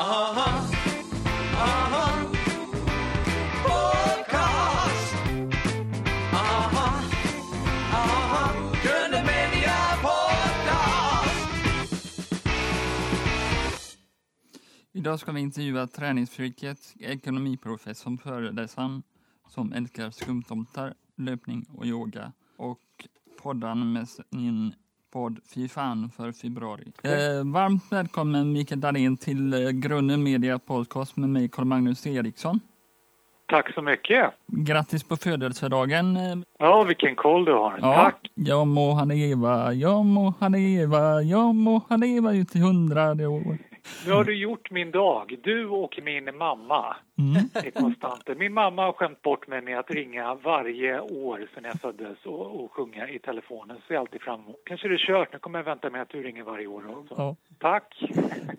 [0.00, 0.64] Aha,
[1.54, 2.24] aha.
[3.64, 5.14] Podcast.
[6.32, 7.02] Aha,
[7.92, 8.72] aha.
[8.82, 11.48] Gröna Media Podcast.
[14.92, 19.02] Idag ska vi intervjua träningsfreaket, ekonomiprofessorn föreläsaren
[19.48, 22.80] som älskar skumtomtar, löpning och yoga och
[23.42, 24.74] poddaren med sin
[25.12, 26.92] podd Fy fan för februari.
[27.02, 32.60] Eh, varmt välkommen Mikael Dahlén till eh, Grunden Media Podcast med mig Carl-Magnus Eriksson.
[33.48, 34.30] Tack så mycket.
[34.46, 36.16] Grattis på födelsedagen.
[36.16, 37.78] Eh, Ja, vilken koll du har.
[37.82, 38.30] Ja, Tack.
[38.34, 43.26] jag må han leva, jag må han leva, jag må han leva ut i hundrade
[43.26, 43.58] år.
[44.06, 45.38] Nu har du gjort min dag.
[45.42, 47.72] Du och min mamma Mm.
[47.74, 48.34] konstanter.
[48.34, 52.64] Min mamma har skämt bort mig med att ringa varje år sedan jag föddes och,
[52.64, 53.76] och sjunga i telefonen.
[53.86, 54.40] Så jag alltid fram.
[54.64, 55.32] Kanske det är kört.
[55.32, 57.14] Nu kommer jag vänta med att du ringer varje år också.
[57.18, 58.02] Ja, Tack.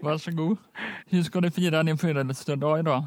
[0.02, 0.57] varsågod.
[1.09, 3.03] Hur ska du fira din födelsedag idag?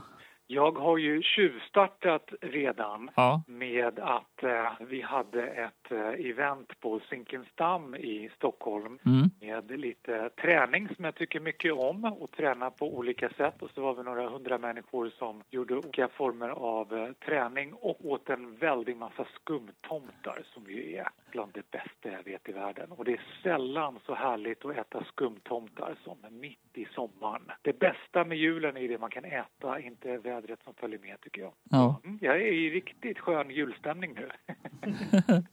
[0.47, 7.01] Jag har ju tjuvstartat redan Ja, med att eh, vi hade ett eh, event på
[7.11, 9.31] Zinkensdamm i Stockholm mm.
[9.41, 13.63] med lite träning som jag tycker mycket om och träna på olika sätt.
[13.63, 18.05] Och så var vi några hundra människor som gjorde olika former av eh, träning och
[18.05, 22.93] åt en väldig massa skumtomtar som ju är bland det bästa jag vet i världen.
[22.93, 27.43] Och det är sällan så härligt att äta skumtomtar som mitt i sommaren.
[27.63, 31.41] Det bästa med julen är det man kan äta, inte vädret som följer med tycker
[31.41, 31.53] jag.
[31.71, 32.01] ja.
[32.05, 34.29] Mm, jag är i riktigt skön julstämning nu.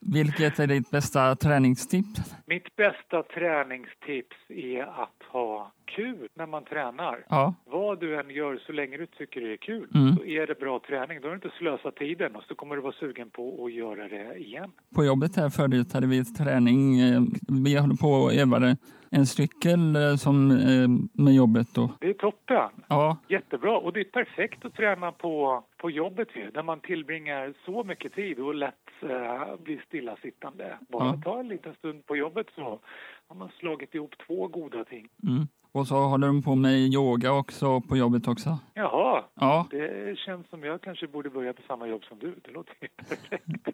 [0.00, 2.34] Vilket är ditt bästa träningstips?
[2.46, 7.24] Mitt bästa träningstips är att ha kul när man tränar.
[7.28, 10.16] Ja, Vad du än gör så länge du tycker det är kul Mm.
[10.16, 11.20] så är det bra träning.
[11.20, 14.08] Då har du inte slösat tiden och så kommer du vara sugen på att göra
[14.08, 14.70] det igen.
[14.94, 17.00] på jobbet här förut hade vi träning.
[17.00, 17.20] eh,
[17.64, 18.76] Vi höll på och övade
[19.10, 20.88] en cykel eh, som eh,
[21.24, 21.90] med jobbet då.
[22.00, 22.70] Det är toppen.
[22.88, 23.78] Ja, Jättebra.
[23.78, 28.14] Och det är perfekt att träna på, på jobbet ju, där man tillbringar så mycket
[28.14, 30.78] tid och lätt eh, blir stillasittande.
[30.88, 31.20] Bara Ja.
[31.24, 32.80] ta en liten stund på jobbet så
[33.28, 35.08] har man slagit ihop två goda ting.
[35.28, 35.48] mm.
[35.72, 38.58] Och så håller de på med yoga också på jobbet också.
[38.74, 42.34] Jaha, Ja, det känns som jag kanske borde börja på samma jobb som du.
[42.44, 43.68] Det låter perfekt.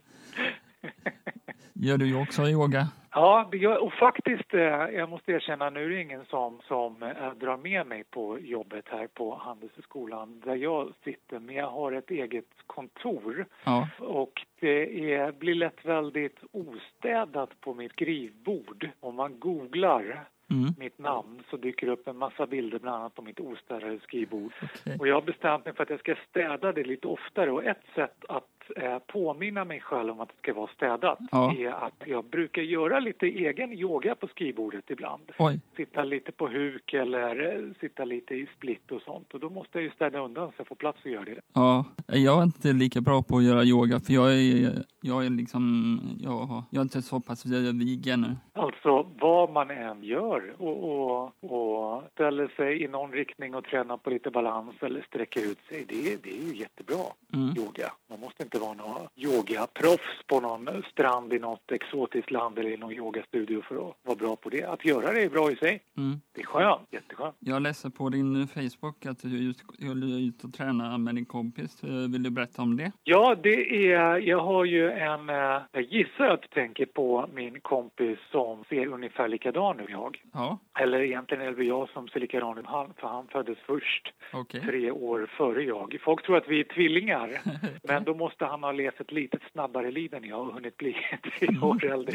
[1.73, 2.89] gör du också yoga?
[3.11, 3.51] Ja,
[3.81, 4.61] och faktiskt, eh,
[4.99, 8.85] jag måste erkänna, nu är det ingen som, som eh, drar med mig på jobbet
[8.89, 15.13] här på Handelshögskolan där jag sitter, men jag har ett eget kontor Ja, och det
[15.15, 18.89] är, blir lätt väldigt ostädat på mitt skrivbord.
[19.01, 20.25] Om man googlar
[20.63, 20.75] mm.
[20.79, 24.53] mitt namn så dyker det upp en massa bilder bland annat på mitt ostädade skrivbord.
[24.63, 24.97] okej.
[24.99, 27.85] Och jag har bestämt mig för att jag ska städa det lite oftare och ett
[27.95, 31.55] sätt att eh, påminna mig själv om att det ska vara städat Ja.
[31.59, 35.23] är att jag brukar göra lite egen yoga på skrivbordet ibland.
[35.39, 39.51] Oj, Sitta lite på huk eller eh, sitta lite i split och sånt och då
[39.51, 41.41] måste jag ju städa undan så jag får plats att göra det.
[41.53, 41.85] ja.
[42.07, 46.01] Jag är inte lika bra på att göra yoga för jag är, jag är liksom,
[46.21, 48.37] jag, har- jag är inte så pass vig ännu.
[48.53, 53.97] Alltså vad man än gör och, och, och ställer sig i någon riktning och tränar
[53.97, 57.05] på lite balans eller sträcker ut sig, det, det är ju jättebra.
[57.35, 57.55] Mm.
[57.59, 57.93] yoga.
[58.11, 62.77] Man måste inte vara någon yogaproffs på någon strand i något exotiskt land eller i
[62.77, 64.65] någon yogastudio för att vara bra på det.
[64.65, 65.83] Att göra det är bra i sig.
[65.97, 66.21] Mm.
[66.35, 67.37] Det är skönt, jätteskönt.
[67.39, 71.85] Jag läser på din Facebook att du just skulle ut och träna med din kompis.
[71.85, 72.93] Eh, Vill du berätta om det?
[73.05, 77.61] Ja, det är, jag har ju en, eh, jag gissar att du tänker på min
[77.61, 80.23] kompis som ser ungefär likadan ut som jag.
[80.33, 84.13] Ja, Eller egentligen är det jag som ser likadan ut han, för han föddes först.
[84.33, 84.61] okej.
[84.61, 85.99] tre år före jag.
[86.05, 87.31] Folk tror att vi är tvillingar,
[87.89, 90.97] men då måste han ha levt ett litet snabbare liv än jag och hunnit bli
[91.39, 92.15] tre år äldre.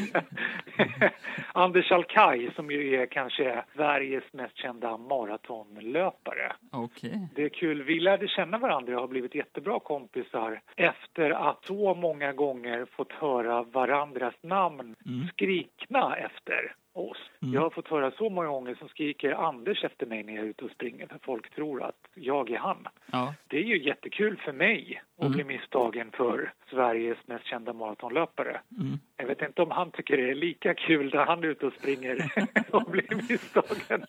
[1.54, 6.54] Anders Alkaj, som ju är kanske Sveriges mest kända maratonlöpare.
[6.72, 7.28] Okej.
[7.36, 7.84] Det är kul.
[7.84, 13.12] Vi lärde känna varandra och har blivit jättebra kompisar efter att så många gånger fått
[13.12, 15.28] höra varandras namn Mm.
[15.28, 17.18] skrikna efter oss.
[17.42, 17.54] Mm.
[17.54, 20.50] Jag har fått höra så många gånger som skriker Anders efter mig när jag är
[20.50, 22.88] ute och springer för folk tror att jag är han.
[23.12, 25.32] Ja, Det är ju jättekul för mig att Mm.
[25.32, 28.62] bli misstagen för Sveriges mest kända maratonlöpare.
[28.80, 29.00] mm.
[29.18, 31.74] Jag vet inte om han tycker det är lika kul när han är ute och
[31.74, 32.32] springer
[32.72, 34.06] och blir misstagen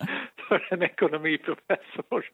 [0.47, 2.25] för en ekonomiprofessor.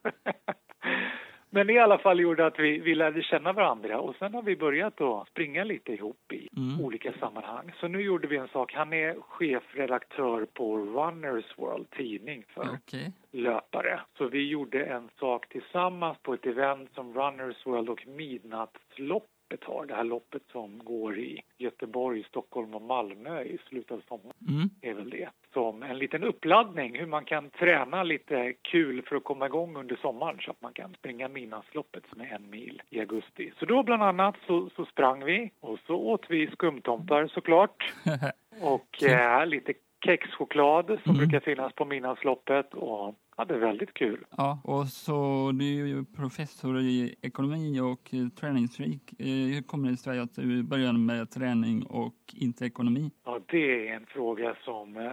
[1.50, 4.56] Men i alla fall gjorde att vi, vi lärde känna varandra och sen har vi
[4.56, 6.82] börjat att springa lite ihop i Mm.
[6.86, 7.72] olika sammanhang.
[7.80, 8.74] Så nu gjorde vi en sak.
[8.74, 13.12] Han är chefredaktör på Runners World tidning för okej.
[13.32, 14.00] löpare.
[14.18, 19.64] Så vi gjorde en sak tillsammans på ett event som Runners World och Midnattsloppet Vasaloppet
[19.64, 19.86] har.
[19.86, 24.70] Det här loppet som går i Göteborg, Stockholm och Malmö i slutet av sommaren Mm.
[24.82, 25.30] är väl det.
[25.54, 29.96] Som en liten uppladdning hur man kan träna lite kul för att komma igång under
[29.96, 33.52] sommaren så att man kan springa Midnattsloppet som är en mil i augusti.
[33.60, 37.94] Så då bland annat så, så sprang vi och så åt vi skumtomtar såklart
[38.62, 39.74] och eh, lite
[40.06, 41.18] kexchoklad som Mm.
[41.18, 44.26] brukar finnas på Midnattsloppet och hade väldigt kul.
[44.38, 49.02] Ja, och så du är ju professor i ekonomi och eh, träningsfreak.
[49.20, 53.12] Eh, Hur kommer det sig att du började med träning och inte ekonomi?
[53.26, 55.04] Ja, det är en fråga som eh,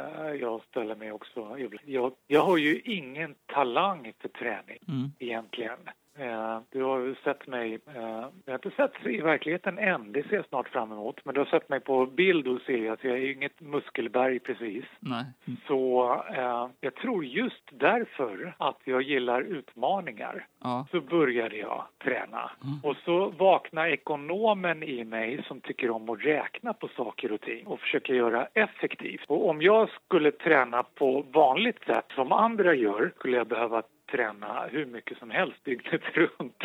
[0.40, 1.56] jag ställer mig också.
[1.86, 5.10] Jag, jag har ju ingen talang för träning Mm.
[5.18, 5.78] egentligen.
[6.18, 10.22] Eh, du har ju sett mig, eh, jag har inte sett i verkligheten än, det
[10.28, 11.24] ser jag snart fram emot.
[11.24, 14.84] Men du har sett mig på bild och ser att jag är inget muskelberg precis.
[15.00, 15.24] Nej.
[15.66, 20.86] Så eh, jag tror just därför att jag gillar utmaningar Ja.
[20.90, 22.50] så började jag träna.
[22.64, 22.78] Mm.
[22.82, 27.66] Och så vaknade ekonomen i mig som tycker om att räkna på saker och ting
[27.66, 29.24] och försöka göra effektivt.
[29.26, 33.82] Och om jag skulle träna på vanligt sätt som andra gör skulle jag behöva
[34.16, 36.62] träna hur mycket som helst dygnet runt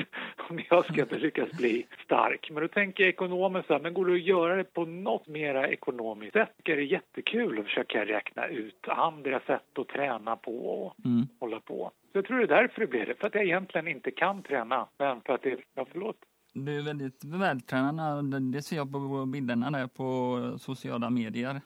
[0.49, 2.49] om jag ska lyckas bli stark.
[2.51, 5.67] Men då tänker ekonomen så här, men går det att göra det på något mera
[5.67, 6.51] ekonomiskt sätt?
[6.63, 11.27] Det är jättekul att försöka räkna ut andra sätt att träna på och Mm.
[11.39, 11.91] hålla på.
[12.11, 14.43] Så jag tror det är därför det blev det, för att jag egentligen inte kan
[14.43, 16.17] träna, men för att det, ja förlåt.
[16.53, 18.51] Du är väldigt vältränad.
[18.53, 21.61] Det ser jag på bilderna där på sociala medier.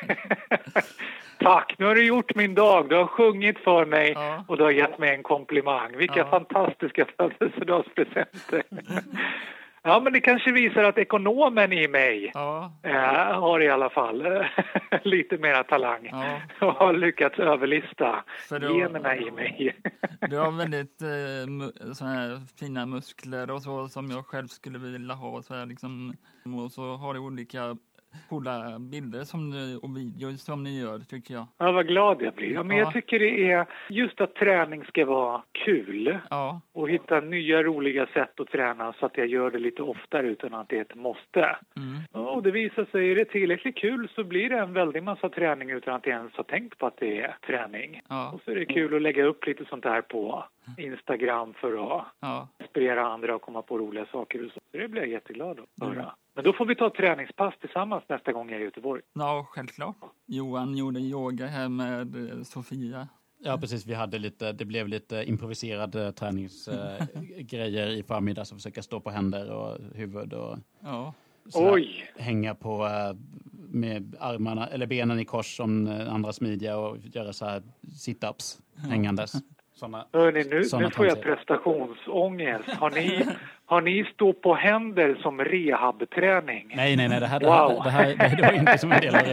[1.38, 2.88] Tack, nu har du gjort min dag.
[2.88, 4.44] Du har sjungit för mig Ja.
[4.48, 5.96] och du har gett mig en komplimang.
[5.96, 6.30] Vilka Ja.
[6.30, 8.62] fantastiska födelsedagspresenter.
[9.82, 14.26] ja, men det kanske visar att ekonomen i mig Ja, eh, har i alla fall
[14.26, 14.42] eh,
[15.02, 16.10] lite mera talang
[16.60, 19.76] och har lyckats överlista För då- generna i mig.
[20.30, 25.14] Du har väldigt eh, såna här fina muskler och så som jag själv skulle vilja
[25.14, 25.42] ha.
[25.42, 26.16] Så här, liksom.
[26.64, 27.76] Och så har du olika
[28.28, 31.46] coola bilder som du, och videos som ni gör tycker jag.
[31.58, 32.52] Ja, vad glad jag blir.
[32.52, 32.82] Ja, men Ja.
[32.84, 38.06] jag tycker det är just att träning ska vara kul Ja, och hitta nya roliga
[38.06, 40.94] sätt att träna så att jag gör det lite oftare utan att det är ett
[40.94, 41.56] måste.
[41.76, 42.26] mm.
[42.26, 45.70] Och det visar sig, är det tillräckligt kul så blir det en väldig massa träning
[45.70, 48.00] utan att jag ens har tänkt på att det är träning.
[48.08, 50.44] ja, Och så är det kul att lägga upp lite sånt här på
[50.78, 52.48] Instagram för att ja.
[52.60, 54.60] inspirera andra och komma på roliga saker och så.
[54.72, 56.14] Så det blir jag jätteglad att höra.
[56.34, 59.02] Men då får vi ta ett träningspass tillsammans nästa gång jag är i Göteborg.
[59.12, 59.96] Ja, självklart.
[60.26, 63.08] Johan gjorde yoga här med eh, Sofia.
[63.44, 63.86] Ja, precis.
[63.86, 69.50] Vi hade lite, det blev lite improviserade träningsgrejer i förmiddags att försöka stå på händer
[69.50, 71.14] och huvud och Ja,
[71.54, 72.10] Oj!
[72.18, 73.16] hänga på eh,
[73.68, 78.60] med armarna eller benen i kors som eh, andra smidiga och göra så här sit-ups
[78.88, 79.32] hängandes.
[79.74, 80.06] Såna.
[80.12, 82.68] Hörni, nu, Såna nu får jag prestationsångest.
[82.68, 83.26] Har ni,
[83.72, 86.72] har ni stå på händer som rehabträning?
[86.76, 87.82] Nej, nej, nej, det här, det Wow.
[87.84, 89.20] här, det här, det här det var inte som en del av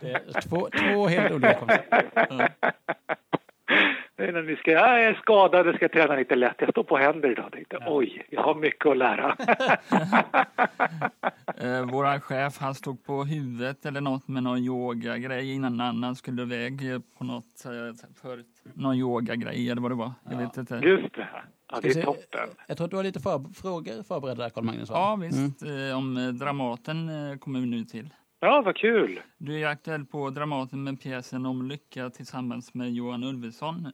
[0.00, 1.92] är två, två helt olika koncept.
[4.16, 6.54] Det är när ni ska, ja, jag är skadad, jag ska träna lite lätt.
[6.58, 7.52] Jag står på händer idag.
[7.52, 9.36] Tänkte, oj, jag har mycket att lära.
[11.56, 16.42] eh, våran chef han stod på huvudet eller något med någon yogagrej innan han skulle
[16.42, 16.80] iväg
[17.18, 17.70] på något eh,
[18.22, 18.46] förut.
[18.74, 20.12] Någon yogagrej eller vad det var.
[20.30, 20.74] Jag vet inte.
[20.74, 21.28] Just det.
[21.72, 22.48] Ja, det är toppen.
[22.66, 24.90] Jag tror att du har lite för, frågor förberedda där, Carl-Magnus.
[24.90, 24.96] va?
[24.96, 25.62] Ja, visst.
[25.62, 28.10] Eh, om eh, Dramaten eh, kommer vi nu till.
[28.40, 29.20] Ja, vad kul.
[29.38, 33.92] Du är aktuell på Dramaten med pjäsen om lycka tillsammans med Johan Ulveson.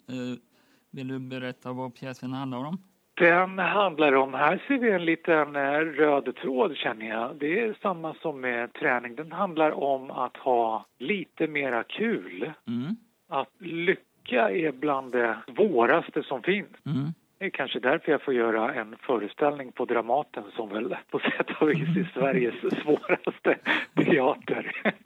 [0.90, 2.78] Vill du berätta vad pjäsen handlar om?
[3.14, 5.54] Den handlar om, här ser vi en liten
[5.94, 7.36] röd tråd känner jag.
[7.36, 9.16] Det är samma som med träning.
[9.16, 12.52] Den handlar om att ha lite mera kul.
[12.66, 12.96] Mm.
[13.28, 16.68] Att lycka är bland det svåraste som finns.
[16.86, 17.12] Mm.
[17.38, 21.46] Det är kanske därför jag får göra en föreställning på Dramaten som väl på sätt
[21.60, 23.58] och vis är Sveriges svåraste
[23.96, 24.72] teater.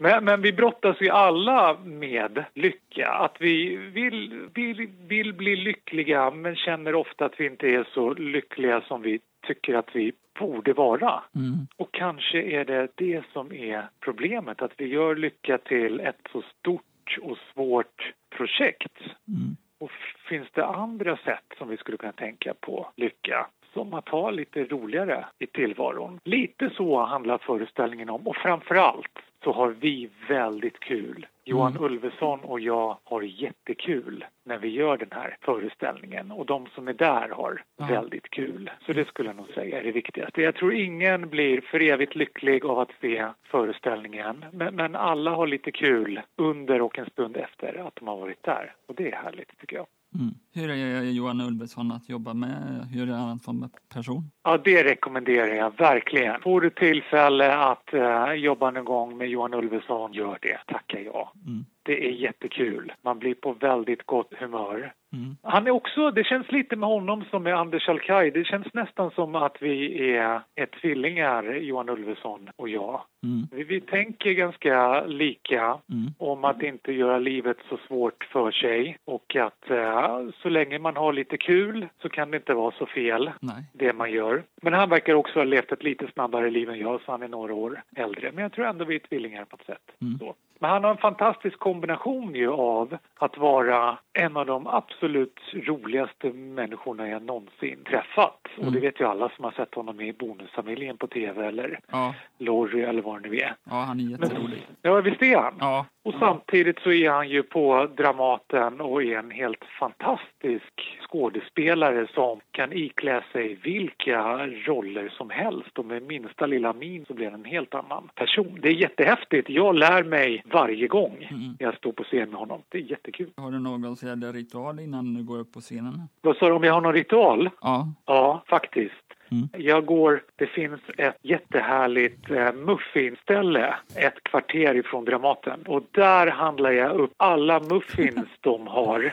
[0.00, 3.08] Men, men vi brottas ju alla med lycka.
[3.08, 8.14] Att vi vill, vill, vill bli lyckliga men känner ofta att vi inte är så
[8.14, 11.22] lyckliga som vi tycker att vi borde vara.
[11.34, 11.66] Mm.
[11.76, 16.42] Och kanske är det det som är problemet, att vi gör lycka till ett så
[16.42, 18.98] stort och svårt projekt.
[19.28, 19.56] Mm.
[19.80, 19.90] Och
[20.28, 23.46] finns det andra sätt som vi skulle kunna tänka på lycka?
[23.72, 26.20] Som att ha lite roligare i tillvaron.
[26.24, 31.26] Lite så handlar föreställningen om och framför allt så har vi väldigt kul.
[31.48, 31.84] Johan Mm.
[31.84, 36.92] Ulveson och jag har jättekul när vi gör den här föreställningen och de som är
[36.92, 37.86] där har Ja.
[37.86, 38.70] väldigt kul.
[38.86, 40.42] Så det skulle jag nog säga är det viktigaste.
[40.42, 45.46] Jag tror ingen blir för evigt lycklig av att se föreställningen men, men alla har
[45.46, 49.16] lite kul under och en stund efter att de har varit där och det är
[49.16, 49.86] härligt tycker jag.
[50.14, 50.34] Mm.
[50.54, 52.88] Hur är Johan Ulveson att jobba med?
[52.92, 54.30] Hur är han som person?
[54.44, 56.40] Ja, det rekommenderar jag verkligen.
[56.40, 60.58] Får du tillfälle att eh, jobba någon gång med Johan Ulveson, gör det.
[60.66, 61.28] Tackar jag.
[61.46, 61.64] Mm.
[61.88, 62.92] Det är jättekul.
[63.02, 64.92] Man blir på väldigt gott humör.
[65.12, 65.36] Mm.
[65.42, 68.30] Han är också, det känns lite med honom som med Anders Alkaj.
[68.30, 73.00] Det känns nästan som att vi är, är tvillingar, Johan Ulveson och jag.
[73.22, 73.46] Mm.
[73.52, 76.10] Vi, vi tänker ganska lika Mm.
[76.18, 80.96] om att inte göra livet så svårt för sig och att eh, så länge man
[80.96, 83.64] har lite kul så kan det inte vara så fel Nej.
[83.72, 84.42] det man gör.
[84.62, 87.28] Men han verkar också ha levt ett lite snabbare liv än jag så han är
[87.28, 88.32] några år äldre.
[88.32, 90.00] Men jag tror ändå vi är tvillingar på ett sätt.
[90.00, 90.18] Mm.
[90.58, 96.32] Men han har en fantastisk kombination ju av att vara en av de absolut roligaste
[96.32, 98.40] människorna jag någonsin träffat.
[98.56, 98.80] Och det Mm.
[98.80, 103.02] vet ju alla som har sett honom i Bonusfamiljen på tv eller Ja, Lorry eller
[103.02, 103.54] vad det nu är.
[103.64, 104.66] ja, han är jätterolig.
[104.82, 105.54] Ja, visst är han.
[105.60, 112.06] Ja, Och samtidigt så är han ju på Dramaten och är en helt fantastisk skådespelare
[112.14, 117.30] som kan iklä sig vilka roller som helst och med minsta lilla min så blir
[117.30, 118.58] han en helt annan person.
[118.62, 119.48] Det är jättehäftigt.
[119.50, 121.56] Jag lär mig varje gång Mm.
[121.58, 122.62] Jag står på scen med honom.
[122.68, 123.30] Det är jättekul.
[123.36, 126.02] har du någon särskild ritual innan du går upp på scenen?
[126.20, 127.50] Vad sa du om jag har någon ritual?
[127.60, 129.07] Ja, Ja, faktiskt.
[129.30, 129.48] Mm.
[129.56, 136.70] Jag går, det finns ett jättehärligt eh, muffinställe ett kvarter ifrån Dramaten och där handlar
[136.72, 139.12] jag upp alla muffins de har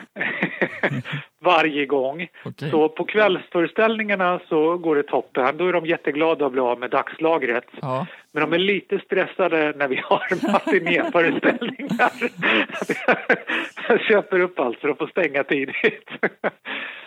[1.44, 2.28] varje gång.
[2.44, 2.70] okej.
[2.70, 5.56] Så på kvällsföreställningarna så går det toppen.
[5.56, 7.66] Då är de jätteglada att bli av med dagslagret.
[7.80, 12.12] Ja, Men de är lite stressade när vi har matinéföreställningar.
[13.88, 16.08] Jag köper upp allt så de får stänga tidigt.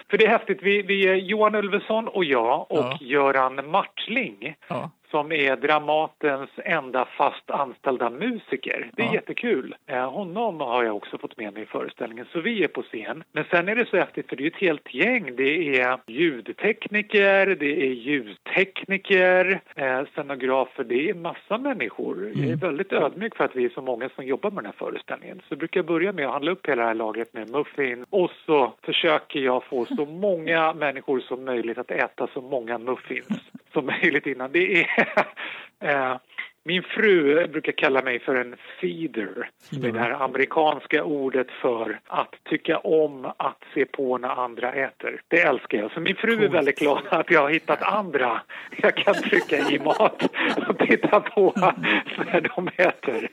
[0.09, 0.59] För det är häftigt.
[0.61, 2.97] Vi, vi är Johan Ulveson och jag och Ja.
[3.01, 8.89] Göran Martling ja, som är Dramatens enda fast anställda musiker.
[8.93, 9.13] Det är Ja.
[9.13, 9.75] jättekul.
[9.87, 13.23] Eh, honom har jag också fått med mig i föreställningen, så vi är på scen.
[13.31, 15.35] Men sen är det så häftigt för det är ett helt gäng.
[15.35, 22.31] Det är ljudtekniker, det är ljustekniker, eh, scenografer, det är massa människor.
[22.35, 22.59] Jag är Mm.
[22.59, 25.37] väldigt ödmjuk för att vi är så många som jobbar med den här föreställningen.
[25.39, 28.31] Så jag brukar börja med att handla upp hela det här lagret med muffin och
[28.45, 33.39] så försöker jag få så många människor som möjligt att äta så många muffins
[33.73, 34.51] som möjligt innan.
[34.51, 34.87] Det är
[35.79, 36.17] eh,
[36.69, 39.49] min fru brukar kalla mig för en feeder.
[39.71, 45.21] Är det här amerikanska ordet för att tycka om att se på när andra äter.
[45.27, 45.91] Det älskar jag.
[45.91, 48.41] Så min fru är väldigt glad att jag har hittat andra
[48.81, 50.23] jag kan trycka i mat
[50.67, 51.53] och titta på
[52.17, 53.29] när de äter.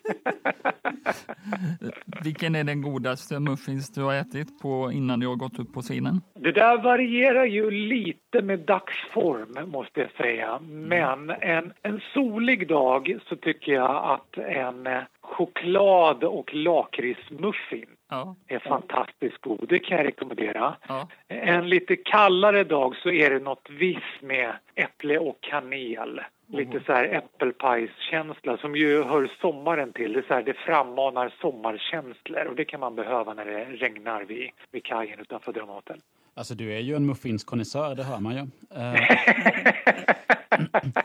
[2.25, 5.83] Vilken är den godaste muffins du har ätit på innan du har gått upp på
[5.83, 6.21] scenen?
[6.35, 10.59] Det där varierar ju lite med dagsform, måste jag säga.
[10.63, 18.37] Men en, en solig dag så tycker jag att en eh, choklad och lakritsmuffin Ja,
[18.49, 19.67] är fantastiskt god.
[19.69, 20.77] Det kan jag rekommendera.
[20.89, 26.21] ja, En lite kallare dag så är det något viss med äpple och kanel.
[26.49, 30.13] Lite så här äppelpajskänsla som ju hör sommaren till.
[30.13, 34.25] Det, är så här, det frammanar sommarkänslor och det kan man behöva när det regnar
[34.25, 36.01] vid, vid kajen utanför Dramaten.
[36.37, 38.41] Alltså du är ju en muffinskonnässör, det hör man ju.
[38.81, 39.01] Eh,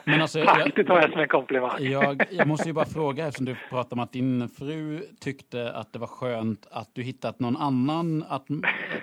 [0.04, 1.84] Men alltså, jag, det tar jag som en komplimang.
[1.84, 5.94] jag, jag måste ju bara fråga, eftersom du pratar om att din fru tyckte att
[5.94, 8.46] det var skönt att du hittat någon annan att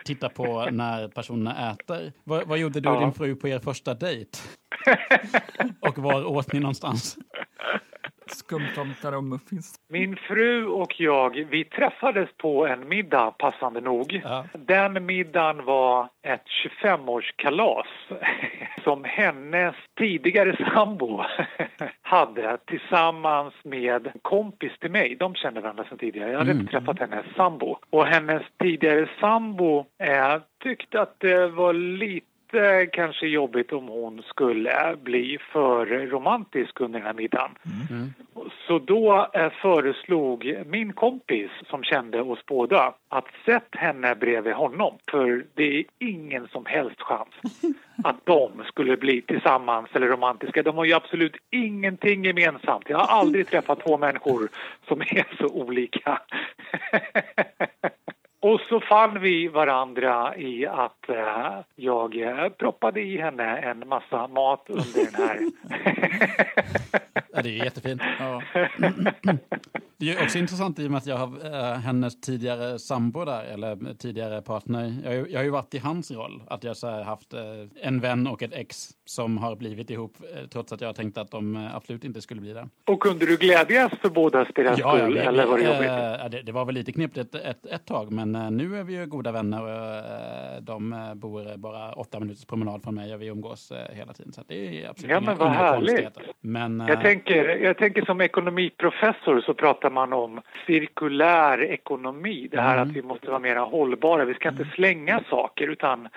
[0.04, 2.12] titta på när personerna äter.
[2.25, 3.00] Vad, vad gjorde du och Ja.
[3.00, 4.38] din fru på er första dejt?
[5.80, 7.16] Och var åt ni någonstans?
[8.30, 9.75] Skumtomtar och muffins.
[9.88, 14.20] Min fru och jag, vi träffades på en middag, passande nog.
[14.25, 14.44] Ja.
[14.52, 16.44] Den middagen var ett
[16.82, 17.87] 25-årskalas
[18.85, 21.23] som hennes tidigare sambo
[22.02, 25.16] hade tillsammans med en kompis till mig.
[25.20, 26.30] De kände varandra sedan tidigare.
[26.30, 26.61] Jag hade Mm.
[26.61, 27.78] inte träffat hennes sambo.
[27.90, 32.26] Och hennes tidigare sambo eh, tyckte att det var lite
[32.93, 37.50] kanske jobbigt om hon skulle bli för romantisk under den här middagen.
[37.90, 38.12] Mm.
[38.67, 44.95] Så då eh, föreslog min kompis som kände oss båda att sätt henne bredvid honom
[45.11, 47.35] för det är ingen som helst chans
[48.05, 50.62] att de skulle bli tillsammans eller romantiska.
[50.62, 52.85] De har ju absolut ingenting gemensamt.
[52.88, 54.49] Jag har aldrig träffat två människor
[54.88, 56.21] som är så olika.
[58.40, 64.26] Och så fann vi varandra i att eh, jag eh, proppade i henne en massa
[64.26, 65.38] mat under den här
[67.38, 68.02] Ja, det är jättefint.
[68.18, 68.42] Ja.
[70.00, 71.26] Det är också intressant i och med att jag har
[71.73, 74.95] äh, hennes tidigare sambo där, eller tidigare partner.
[75.04, 77.35] Jag, har ju- jag har ju varit i hans roll, att jag så här haft
[77.35, 77.40] äh,
[77.83, 81.30] en vän och ett ex som har blivit ihop, äh, trots att jag tänkte att
[81.30, 82.68] de absolut inte skulle bli det.
[82.87, 85.90] Och kunde du glädjas för bådas deras skull, vi- eller var det äh, jobbigt?
[86.23, 88.95] ja, det, det var väl lite knepigt ett, ett, ett tag, men nu är vi
[88.95, 93.73] ju goda vänner och de bor bara åtta minuters promenad från mig och vi umgås
[93.92, 94.33] hela tiden.
[94.33, 95.87] Så det är absolut Ja, inga, men vad inga härligt.
[95.88, 96.23] konstigheter.
[96.40, 102.49] Men, Jag äh, tänker, jag tänker som ekonomiprofessor så pratar man om cirkulär ekonomi.
[102.50, 102.88] Det här Mm.
[102.88, 104.25] att vi måste vara mer hållbara.
[104.25, 106.08] Vi ska inte slänga saker utan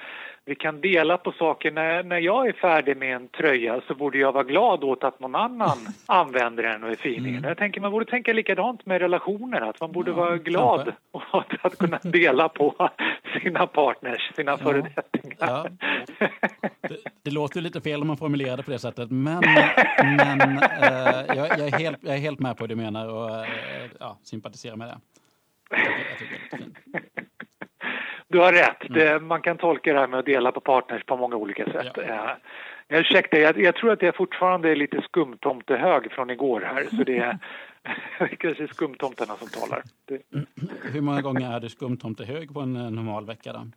[0.45, 1.71] vi kan dela på saker.
[1.71, 5.19] När, när jag är färdig med en tröja så borde jag vara glad åt att
[5.19, 7.43] någon annan använder den och är fin i den.
[7.43, 9.61] Jag tänker man borde tänka likadant med relationer.
[9.61, 10.19] Att man borde Mm.
[10.23, 12.89] Ja, vara glad åt att kunna dela på
[13.41, 15.35] sina partners, sina föredettingar.
[15.39, 15.65] Ja.
[16.81, 19.43] Det, det låter lite fel om man formulerar det på det sättet, men,
[20.17, 23.29] men eh, jag, jag, är helt, jag är helt med på vad du menar och
[23.29, 23.45] eh,
[23.99, 24.99] ja, sympatiserar med det.
[25.69, 25.79] Jag
[26.19, 27.30] tycker, jag tycker det.
[28.31, 28.77] Du har rätt.
[28.89, 31.91] Det, man kan tolka det här med att dela på partners på många olika sätt.
[31.95, 32.37] Ja.
[32.87, 36.87] Jag ursäkta, jag, jag tror att jag fortfarande är lite skumtomtehög från igår här.
[36.89, 37.37] Så det är
[38.39, 39.83] kanske skumtomtarna som talar.
[40.05, 40.21] Det,
[40.93, 43.53] Hur många gånger är du skumtomte hög på en eh, normal vecka?
[43.53, 43.65] Då?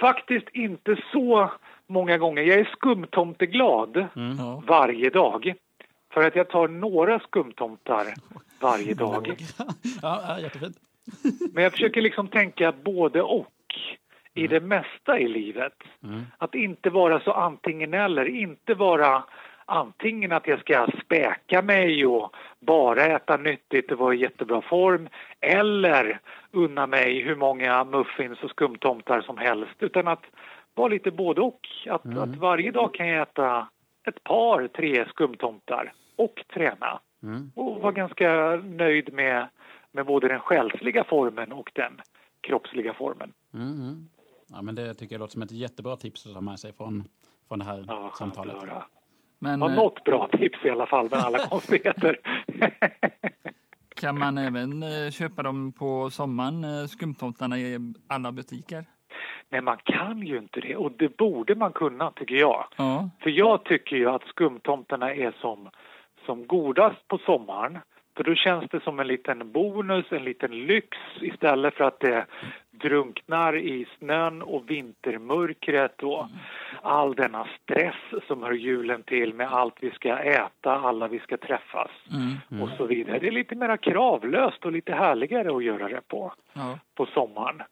[0.00, 1.50] faktiskt inte så
[1.86, 2.42] många gånger.
[2.42, 4.06] Jag är skumtomteglad
[4.38, 4.62] Ja.
[4.66, 5.54] varje dag.
[6.12, 8.04] För att jag tar några skumtomtar
[8.60, 9.36] varje dag.
[10.02, 10.76] ja, jättefint.
[11.52, 13.52] Men jag försöker liksom tänka både och
[14.34, 15.74] i det mesta i livet.
[16.02, 16.22] Mm.
[16.38, 19.24] Att inte vara så antingen eller, inte vara
[19.64, 25.08] antingen att jag ska späka mig och bara äta nyttigt och vara i jättebra form
[25.40, 26.20] eller
[26.50, 30.22] unna mig hur många muffins och skumtomtar som helst utan att
[30.74, 31.60] vara lite både och.
[31.88, 33.68] Att, att varje dag kan jag äta
[34.08, 37.50] ett par, tre skumtomtar och träna Mm.
[37.54, 39.48] och vara ganska nöjd med,
[39.92, 42.00] med både den själsliga formen och den
[42.40, 43.32] kroppsliga formen.
[43.54, 43.72] Mm.
[43.72, 44.08] Mm.
[44.48, 47.04] Ja, men det tycker jag låter som ett jättebra tips att ta med sig från,
[47.48, 48.56] från det här Ja, samtalet.
[49.38, 52.18] Men Har eh, något bra tips i alla fall med alla konstigheter.
[53.96, 57.78] kan man även eh, köpa dem på sommaren, eh, skumtomtarna i
[58.08, 58.84] alla butiker?
[59.48, 62.66] Nej, man kan ju inte det och det borde man kunna tycker jag.
[62.76, 63.10] Ja.
[63.22, 65.68] För jag tycker ju att skumtomtarna är som,
[66.26, 67.78] som godast på sommaren.
[68.16, 72.26] För då känns det som en liten bonus, en liten lyx istället för att det
[72.70, 76.26] drunknar i snön och vintermörkret och
[76.82, 81.36] all denna stress som hör julen till med allt vi ska äta, alla vi ska
[81.36, 81.90] träffas
[82.50, 82.62] Mm.
[82.62, 83.18] och så vidare.
[83.18, 86.78] Det är lite mer kravlöst och lite härligare att göra det på, Ja.
[86.94, 87.62] på sommaren,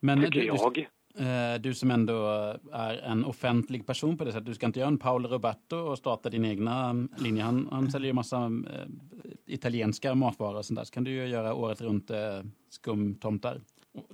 [0.00, 0.88] Men tycker du, jag.
[1.18, 2.26] Eh, du som ändå
[2.72, 5.98] är en offentlig person på det sättet, du ska inte göra en Paolo Roberto och
[5.98, 7.42] starta din egna mm, linje.
[7.42, 8.86] Han, han säljer ju massa eh,
[9.46, 10.84] italienska matvaror och sånt där.
[10.84, 12.18] Så kan du ju göra året runt eh,
[12.70, 13.60] skumtomtar.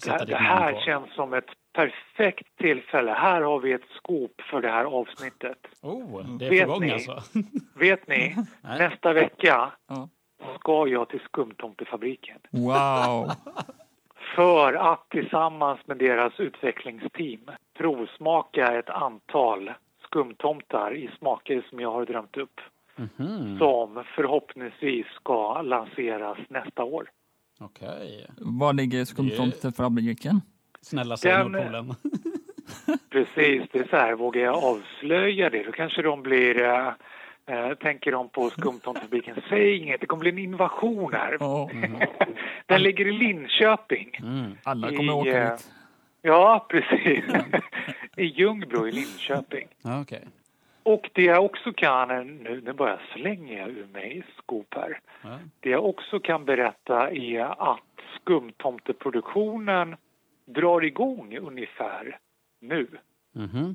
[0.05, 3.11] Det det här känns som ett perfekt tillfälle.
[3.11, 5.59] Här har vi ett scoop för det här avsnittet.
[5.83, 6.93] Oh, det är Vet på gång ni?
[6.93, 7.23] alltså.
[7.75, 8.37] Vet ni?
[8.63, 9.73] Nästa vecka
[10.61, 13.31] ska jag till skumtomtefabriken Wow!
[14.37, 17.41] för att tillsammans med deras utvecklingsteam
[17.79, 19.71] provsmaka ett antal
[20.05, 22.61] skumtomtar i smaker som jag har drömt upp
[23.01, 27.11] Mhm, som förhoppningsvis ska lanseras nästa år.
[27.61, 28.27] Okej.
[28.39, 30.41] Var ligger skumtomtefabriken?
[30.81, 31.95] Snälla säg Den- Nordpolen.
[33.11, 36.55] Precis, det är så här, vågar jag avslöja det då kanske de blir
[37.49, 41.37] eh, eh, tänker de på skumtomtefabriken, säg inget, det kommer bli en invasion här.
[41.41, 41.71] Ja.
[42.67, 44.19] Den ligger i Linköping.
[44.23, 44.53] Mm.
[44.63, 45.71] Alla I, kommer åka eh, dit.
[46.23, 47.25] Ja, precis.
[48.17, 49.69] I Ljungbro i Linköping.
[50.03, 50.25] Okej.
[50.83, 55.01] Och det jag också kan, nu, nu bara slänger jag ur mig skop här.
[55.23, 55.39] Ja.
[55.61, 57.81] Det jag också kan berätta är att
[58.21, 59.97] skumtomteproduktionen
[60.45, 62.19] drar igång ungefär
[62.61, 62.87] nu.
[63.33, 63.75] Mhm.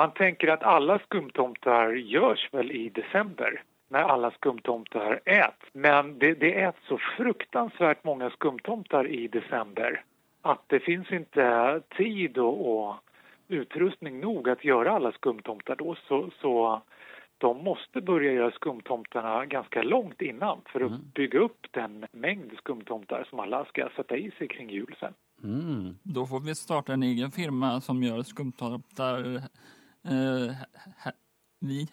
[0.00, 5.66] Man tänker att alla skumtomtar görs väl i december när alla skumtomtar äts.
[5.72, 10.04] Men det, det äts så fruktansvärt många skumtomtar i december
[10.42, 12.96] att det finns inte tid och, och
[13.48, 15.96] utrustning nog att göra alla skumtomtar då.
[16.08, 16.82] Så, så
[17.38, 23.26] de måste börja göra skumtomtarna ganska långt innan för att bygga upp den mängd skumtomtar
[23.30, 25.14] som alla ska sätta i sig kring jul sen.
[25.44, 25.94] Mm.
[26.02, 29.40] Då får vi starta en egen firma som gör skumtomtar.
[30.04, 30.54] Eh,
[30.98, 31.12] här-
[31.60, 31.86] vi?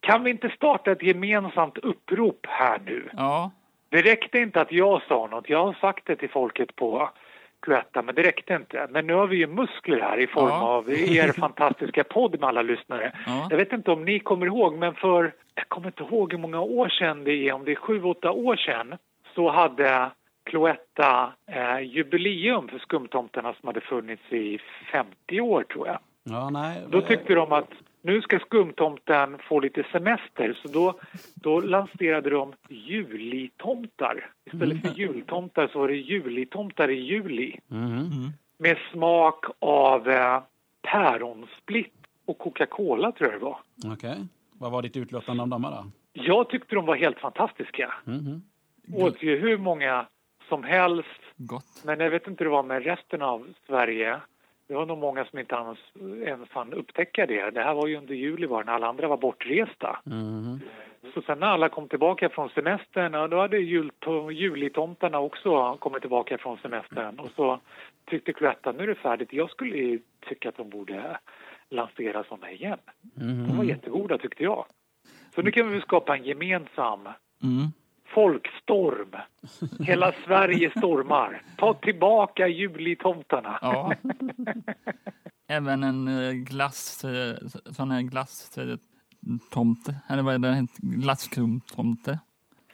[0.00, 3.08] Kan vi inte starta ett gemensamt upprop här nu?
[3.12, 3.50] Ja.
[3.88, 5.48] Det räckte inte att jag sa något.
[5.48, 7.10] Jag har sagt det till folket på
[7.62, 8.86] Cloetta, men det räckte inte.
[8.90, 10.62] Men nu har vi ju muskler här i form Ja.
[10.68, 13.12] av er fantastiska podd med alla lyssnare.
[13.26, 13.46] Ja.
[13.50, 16.60] Jag vet inte om ni kommer ihåg, men för jag kommer inte ihåg hur många
[16.60, 18.94] år sedan det är, om det är sju, åtta år sedan,
[19.34, 20.10] så hade
[20.44, 24.58] Cloetta eh, jubileum för skumtomtarna som hade funnits i
[24.92, 25.98] 50 år tror jag.
[26.28, 26.82] Ja, nej.
[26.90, 27.70] Då tyckte de att
[28.02, 30.94] nu ska skumtomten få lite semester så då,
[31.34, 34.30] då lanserade de julitomtar.
[34.52, 38.30] Istället för jultomtar så var det julitomtar i juli Mhm.
[38.58, 40.42] med smak av eh,
[40.82, 41.92] päronsplitt
[42.26, 43.58] och Coca-Cola tror jag det var.
[43.92, 44.16] Okej.
[44.52, 45.84] Vad var ditt utlåtande om dem då?
[46.12, 47.94] Jag tyckte de var helt fantastiska.
[48.04, 48.42] Mhm.
[48.94, 50.06] Åt ju hur många
[50.48, 51.82] som helst Gott.
[51.84, 54.20] Men jag vet inte hur det var med resten av Sverige.
[54.68, 55.78] Det var nog många som inte ens,
[56.28, 57.50] ens hann upptäcka det.
[57.50, 59.98] Det här var ju under juli bara när alla andra var bortresta.
[60.04, 60.60] Mhm.
[61.14, 63.58] Så sen när alla kom tillbaka från semestern, ja, då hade
[64.32, 67.18] julitomtarna också kommit tillbaka från semestern.
[67.18, 67.60] Och så
[68.04, 69.32] tyckte Cloetta, nu är det färdigt.
[69.32, 69.98] Jag skulle
[70.28, 71.18] tycka att de borde
[71.68, 72.78] lansera såna igen.
[73.48, 74.64] De var jättegoda tyckte jag.
[75.34, 77.08] Så nu kan vi skapa en gemensam
[77.42, 77.72] Mm.
[78.16, 79.08] Folkstorm.
[79.86, 81.42] Hela Sverige stormar.
[81.56, 83.58] Ta tillbaka julitomtarna.
[83.62, 83.92] Ja.
[85.48, 87.36] Även en eh, glass, eh,
[87.72, 92.18] sån här glasstomte, eller vad är det, glasskrumtomte.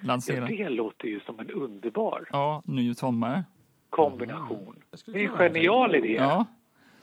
[0.00, 3.44] Ja, det låter ju som en underbar Ja, ny sommar.
[3.90, 4.76] kombination.
[5.06, 6.12] Det är en genial idé.
[6.14, 6.46] Ja.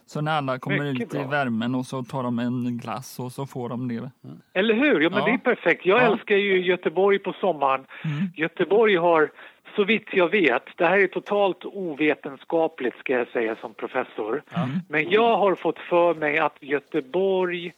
[0.09, 1.27] Så när alla kommer Mycket ut i bra.
[1.27, 4.11] värmen och så tar de en glass och så får de det.
[4.53, 4.99] Eller hur?
[5.01, 5.25] Ja, men Ja.
[5.25, 5.85] det är perfekt.
[5.85, 6.11] Jag Ja.
[6.11, 7.85] älskar ju Göteborg på sommaren.
[8.03, 8.17] Mm.
[8.35, 9.31] Göteborg har,
[9.75, 14.43] så vitt jag vet, det här är totalt ovetenskapligt ska jag säga som professor.
[14.87, 17.73] Men jag har fått för mig att Göteborg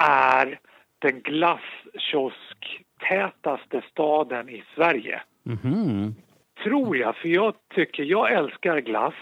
[0.00, 0.58] är
[0.98, 5.22] den glasskioskätaste staden i Sverige.
[5.42, 6.14] Mhm.
[6.64, 9.14] Tror jag, för jag tycker, jag älskar glass.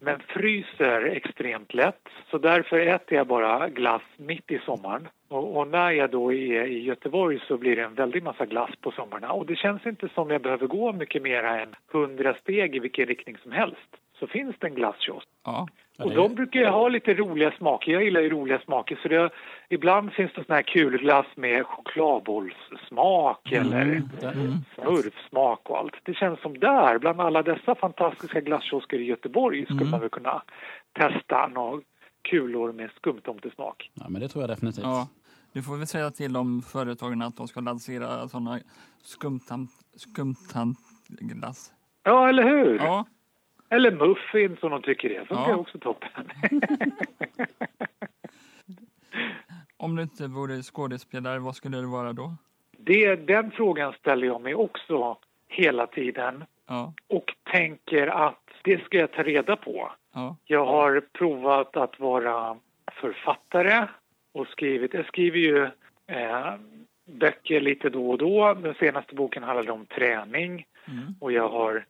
[0.00, 2.08] Men fryser extremt lätt.
[2.30, 5.08] Så därför äter jag bara glass mitt i sommaren.
[5.28, 8.70] Och, och när jag då är i Göteborg så blir det en väldig massa glass
[8.80, 9.32] på sommarna.
[9.32, 13.06] Och det känns inte som jag behöver gå mycket mer än 100 steg i vilken
[13.06, 13.96] riktning som helst.
[14.18, 15.28] Så finns det en glasskiosk.
[15.44, 15.68] Ja.
[16.00, 17.92] Ja, Och de brukar ju ha lite roliga smaker.
[17.92, 18.98] Jag gillar ju roliga smaker.
[19.02, 19.30] Så det,
[19.68, 24.52] ibland finns det sån här kulglass med chokladbollssmak eller Mm.
[24.74, 25.94] smurfsmak och allt.
[26.02, 29.90] Det känns som där, bland alla dessa fantastiska glasskiosker i Göteborg skulle Mm.
[29.90, 30.42] man väl kunna
[30.92, 31.80] testa några
[32.22, 33.90] kulor med skumtomtesmak.
[33.94, 34.84] Ja, men det tror jag definitivt.
[34.84, 35.08] ja.
[35.52, 38.58] Du får väl säga till de företagen att de ska lansera sådana
[39.02, 41.72] skumtant, skumtantglass.
[42.02, 42.76] Ja, eller hur?
[42.78, 43.04] Ja.
[43.70, 45.24] Eller muffins om de tycker det.
[45.26, 45.56] Funkar Ja.
[45.56, 46.10] också toppen.
[49.76, 52.34] Om du inte vore skådespelare, vad skulle det vara då?
[52.82, 56.94] det, den frågan ställer jag mig också hela tiden Ja.
[57.08, 59.92] och tänker att det ska jag ta reda på.
[60.14, 60.36] Ja.
[60.44, 62.56] Jag har provat att vara
[63.00, 63.86] författare
[64.32, 64.94] och skrivit.
[64.94, 65.64] Jag skriver ju
[66.06, 66.54] eh,
[67.06, 68.54] böcker lite då och då.
[68.54, 71.14] Den senaste boken handlade om träning Mm.
[71.20, 71.84] och jag har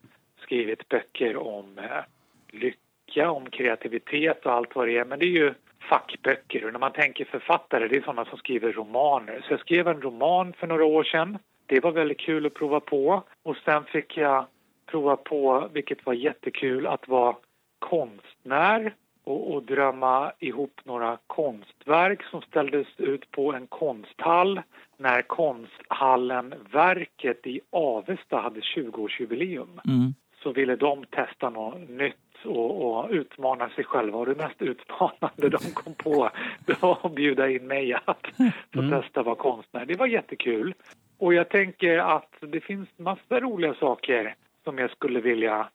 [0.51, 2.05] skrivit böcker om eh,
[2.49, 5.05] lycka, om kreativitet och allt vad det är.
[5.05, 5.55] Men det är ju
[5.89, 9.45] fackböcker och när man tänker författare, det är sådana som skriver romaner.
[9.47, 11.39] Så jag skrev en roman för några år sedan.
[11.67, 14.47] Det var väldigt kul att prova på och sen fick jag
[14.87, 17.37] prova på, vilket var jättekul, att vara
[17.79, 24.61] konstnär och, och drömma ihop några konstverk som ställdes ut på en konsthall
[24.97, 29.81] när konsthallen Verket i Avesta hade 20-årsjubileum.
[29.89, 30.15] Mm.
[30.43, 34.19] Så ville de testa något nytt och, och utmana sig själva.
[34.19, 36.31] Och det mest utmanande de kom på
[36.67, 38.27] det var att bjuda in mig att
[38.75, 39.87] få testa vara konstnär.
[39.87, 40.75] Det var jättekul.
[41.19, 45.69] Och jag tänker att det finns massa roliga saker som jag skulle vilja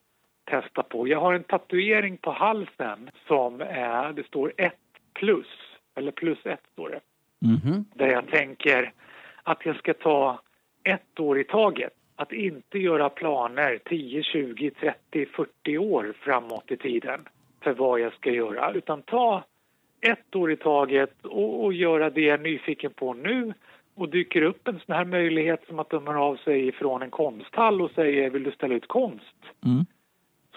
[0.44, 1.08] testa på.
[1.08, 4.74] Jag har en tatuering på halsen som är, det står 1
[5.14, 5.46] plus,
[5.94, 7.00] eller plus 1 står det.
[7.46, 7.84] Mhm.
[7.94, 8.92] Där jag tänker
[9.42, 10.40] att jag ska ta
[10.84, 11.92] ett år i taget.
[12.16, 17.20] Att inte göra planer 10, 20, 30, 40 år framåt i tiden
[17.60, 18.72] för vad jag ska göra.
[18.72, 19.44] Utan ta
[20.00, 23.54] ett år i taget och, och göra det jag är nyfiken på nu.
[23.94, 27.10] Och dyker upp en sån här möjlighet som att de hör av sig från en
[27.10, 29.36] konsthall och säger vill du ställa ut konst?
[29.64, 29.84] Mm.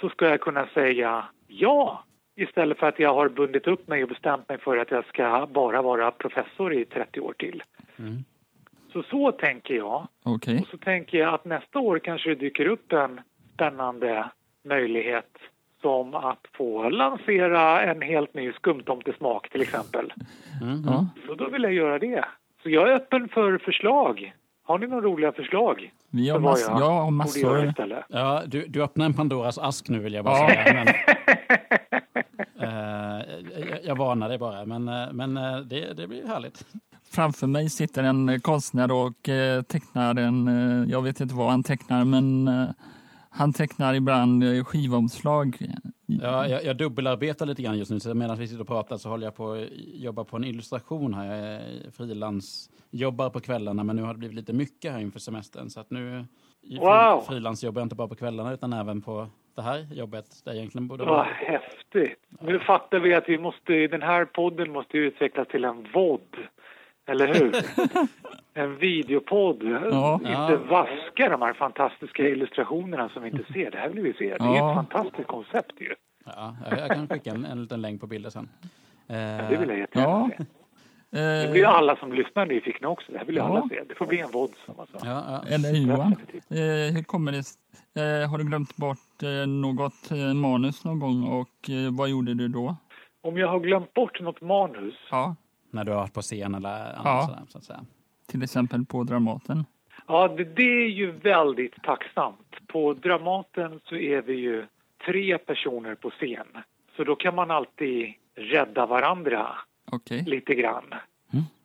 [0.02, 2.04] så ska jag kunna säga ja
[2.36, 5.48] istället för att jag har bundit upp mig och bestämt mig för att jag ska
[5.52, 7.64] bara vara professor i 30 år till.
[8.00, 8.24] Mm.
[8.94, 10.08] Så så tänker jag.
[10.24, 10.60] Okej.
[10.62, 13.22] Och så tänker jag att nästa år kanske det dyker upp en
[13.54, 14.30] spännande
[14.66, 15.38] möjlighet
[15.82, 20.14] som att få lansera en helt ny skumtomtesmak till exempel.
[20.62, 20.84] Mhm.
[20.88, 21.08] Ja.
[21.28, 22.26] Så då vill jag göra det.
[22.64, 24.34] Så jag är öppen för förslag.
[24.64, 25.92] Har ni några roliga förslag?
[26.12, 27.74] Vi har, mass- jag göra massor.
[28.10, 30.48] Ja, du, du öppnar en Pandoras ask nu vill jag bara Ja.
[30.50, 30.74] säga.
[30.74, 30.88] Men,
[32.62, 33.22] Eh,
[33.70, 36.66] jag, jag varnar dig bara, men, eh, men eh, det, det blir härligt.
[37.12, 41.50] Framför mig sitter en eh, konstnär och eh, tecknar en, eh, jag vet inte vad
[41.50, 42.50] han tecknar, men
[43.30, 45.58] han tecknar ibland skivomslag.
[46.06, 49.10] Ja, jag, jag dubbelarbetar lite grann just nu, så medan vi sitter och pratar så
[49.10, 51.26] håller jag på att jobba på en illustration här.
[51.26, 55.20] Jag är frilans, jobbar på kvällarna, men nu har det blivit lite mycket här inför
[55.20, 55.70] semestern.
[55.70, 56.26] Så att nu
[56.80, 57.22] Wow.
[57.28, 60.88] frilans jobbar jag inte bara på kvällarna utan även på det här jobbet där egentligen
[60.88, 61.28] borde Vad vara.
[61.34, 62.20] häftigt.
[62.42, 66.22] Nu fattar vi att vi måste, den här podden måste utvecklas till en VOD.
[67.10, 67.56] Eller hur?
[68.54, 69.64] en videopodd.
[69.64, 70.14] Ja.
[70.16, 73.72] Inte vaska de här fantastiska illustrationerna som vi inte ser.
[73.72, 74.30] Det här vill vi se.
[74.38, 74.70] Det är Ja.
[74.70, 75.94] ett fantastiskt koncept ju.
[76.26, 78.50] Ja, jag, kan skicka en, en liten länk på bilder sen.
[79.08, 79.16] Eh,
[79.50, 80.30] Det vill jag jättegärna Ja.
[80.38, 80.44] se.
[81.12, 83.12] Det blir Eh, alla som lyssnar nyfikna också.
[83.12, 83.44] Det här vill Ja.
[83.44, 83.84] alla se.
[83.90, 84.98] Det får bli en VOD som man sa.
[85.04, 85.54] ja, ja.
[85.56, 86.52] eller Johan, Definitivt.
[86.52, 87.44] eh, hur kommer det
[88.24, 92.34] eh, Har du glömt bort eh, något eh, manus någon gång och eh, vad gjorde
[92.34, 92.76] du då?
[93.22, 94.96] Om jag har glömt bort något manus.
[95.12, 95.36] Ja,
[95.72, 97.26] När du har varit på scen eller annat Ja.
[97.28, 97.86] sådär, så att säga.
[98.28, 99.66] till exempel på Dramaten.
[100.08, 102.56] Ja, det, det är ju väldigt tacksamt.
[102.68, 104.66] På Dramaten så är vi ju
[105.06, 106.48] tre personer på scen.
[106.96, 109.48] Så då kan man alltid rädda varandra
[109.92, 110.24] Okej.
[110.28, 110.94] lite grann.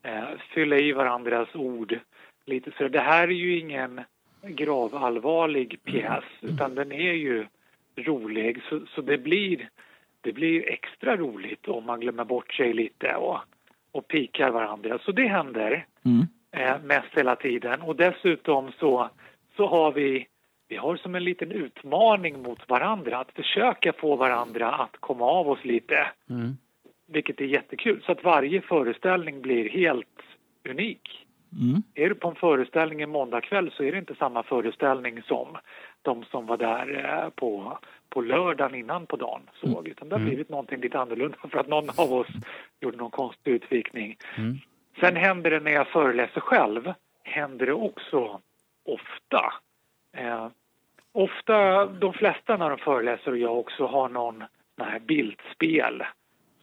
[0.03, 1.99] Eh, fylla i varandras ord.
[2.47, 2.89] Lite så.
[2.89, 4.01] Det här är ju ingen
[4.43, 7.47] gravallvarlig pjäs utan den är ju
[7.97, 8.63] rolig.
[8.69, 9.69] Så, så det, blir,
[10.21, 13.39] det blir extra roligt om man glömmer bort sig lite och,
[13.95, 14.99] och pikar varandra.
[14.99, 16.27] Så det händer Mm.
[16.57, 17.83] eh, mest hela tiden.
[17.83, 19.11] Och dessutom så,
[19.57, 20.27] så har vi,
[20.69, 25.49] vi har som en liten utmaning mot varandra att försöka få varandra att komma av
[25.49, 26.57] oss lite, Mm.
[27.07, 28.03] vilket är jättekul.
[28.07, 30.21] Så att varje föreställning blir helt
[30.69, 31.24] unik.
[31.61, 31.83] Mm.
[31.95, 35.49] Är du på en föreställning en måndagkväll så är det inte samma föreställning som
[36.03, 37.79] de som var där eh, på,
[38.11, 39.89] på lördagen innan på dagen såg.
[39.89, 42.29] Utan det har blivit någonting lite annorlunda för att någon av oss
[42.81, 44.17] gjorde någon konstig utvikning.
[44.37, 44.57] Mm.
[45.01, 48.41] Sen händer det när jag föreläser själv, händer det också
[48.85, 49.53] ofta.
[50.17, 50.47] Eh,
[51.13, 54.45] ofta, de flesta när de föreläser och jag också har någon
[54.79, 56.03] sån här bildspel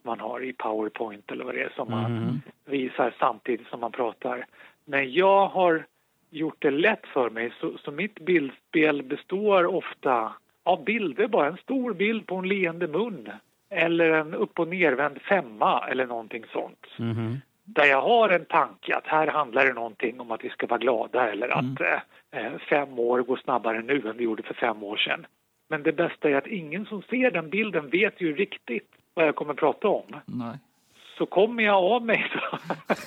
[0.04, 2.41] man har i Powerpoint eller vad det är som man Mhm.
[2.65, 4.45] visar samtidigt som man pratar.
[4.86, 5.86] Men jag har
[6.30, 11.58] gjort det lätt för mig så, så mitt bildspel består ofta av bilder, bara en
[11.58, 13.30] stor bild på en leende mun
[13.70, 17.41] eller en upp och nervänd femma eller någonting sånt Mhm.
[17.63, 20.80] där jag har en tanke att här handlar det någonting om att vi ska vara
[20.80, 22.00] glada eller att eh,
[22.46, 25.26] eh, fem år går snabbare nu än det gjorde för fem år sedan.
[25.70, 29.36] Men det bästa är att ingen som ser den bilden vet ju riktigt vad jag
[29.36, 30.06] kommer prata om.
[30.26, 30.58] Nej.
[31.17, 32.58] Så kommer jag av mig så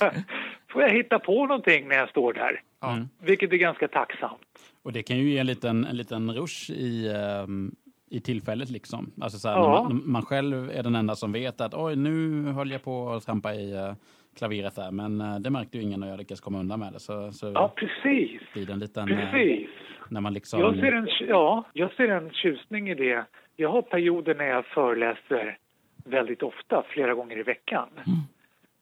[0.75, 2.61] får jag hitta på någonting när jag står där.
[2.83, 3.07] Mm.
[3.21, 4.41] Vilket är ganska tacksamt.
[4.83, 7.71] Och det kan ju ge en liten, en liten rush i, ehm,
[8.09, 9.11] i tillfället liksom.
[9.21, 9.83] Alltså så här, Ja.
[9.89, 13.25] man, man själv är den enda som vet att oj, nu höll jag på att
[13.25, 13.93] trampa i uh,
[14.37, 14.91] klaveret där.
[14.91, 16.99] Men eh, det märkte ju ingen och jag lyckades komma undan med det.
[16.99, 18.41] Så, så Ja, precis.
[18.53, 19.11] blir det en liten...
[19.11, 19.69] eh, Precis.
[20.09, 20.59] när man liksom...
[20.59, 23.25] Jag ser, en, ja, jag ser en tjusning i det.
[23.55, 25.57] Jag har perioder när jag föreläser
[26.05, 27.89] väldigt ofta, flera gånger i veckan.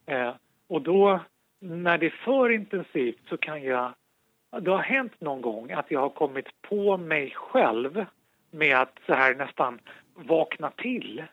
[0.06, 0.32] Eh,
[0.67, 1.19] och då,
[1.63, 3.93] när det är för intensivt så kan jag...
[4.62, 8.06] Det har hänt någon gång att jag har kommit på mig själv
[8.52, 9.80] med att så här nästan
[10.15, 11.23] vakna till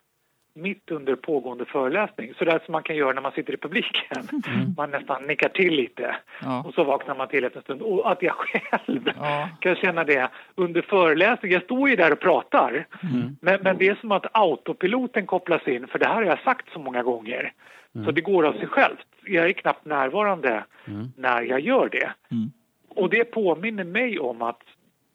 [0.54, 2.32] mitt under pågående föreläsning.
[2.38, 4.22] Så där som man kan göra när man sitter i publiken.
[4.76, 6.62] Man nästan nickar till lite Ja.
[6.66, 7.82] och så vaknar man till efter en stund.
[7.82, 9.48] Och att jag själv Ja.
[9.60, 11.54] kan känna det under föreläsningen.
[11.54, 12.86] Jag står ju där och pratar.
[13.40, 16.72] Men, men det är som att autopiloten kopplas in, för det här har jag sagt
[16.72, 17.52] så många gånger.
[18.04, 19.06] Så det går av sig självt.
[19.24, 20.64] Jag är knappt närvarande
[21.16, 22.12] när jag gör det.
[22.30, 22.50] Mm.
[22.88, 24.62] Och det påminner mig om att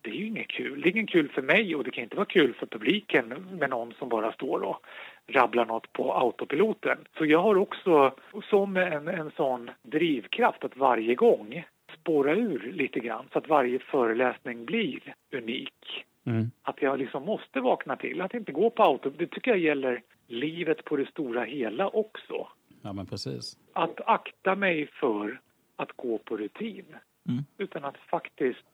[0.01, 0.81] det är ju inget kul.
[0.81, 3.69] Det är ingen kul för mig och det kan inte vara kul för publiken med
[3.69, 4.85] någon som bara står och
[5.27, 6.97] rabblar något på autopiloten.
[7.17, 8.13] Så jag har också
[8.49, 11.65] som en, en sån drivkraft att varje gång
[11.99, 16.05] spåra ur lite grann så att varje föreläsning blir unik.
[16.25, 16.51] Mm.
[16.61, 19.09] Att jag liksom måste vakna till, att inte gå på auto.
[19.09, 22.47] Det tycker jag gäller livet på det stora hela också.
[22.81, 23.57] Ja, men precis.
[23.73, 25.39] Att akta mig för
[25.75, 26.85] att gå på rutin.
[27.29, 27.43] Mm.
[27.57, 28.65] Utan att faktiskt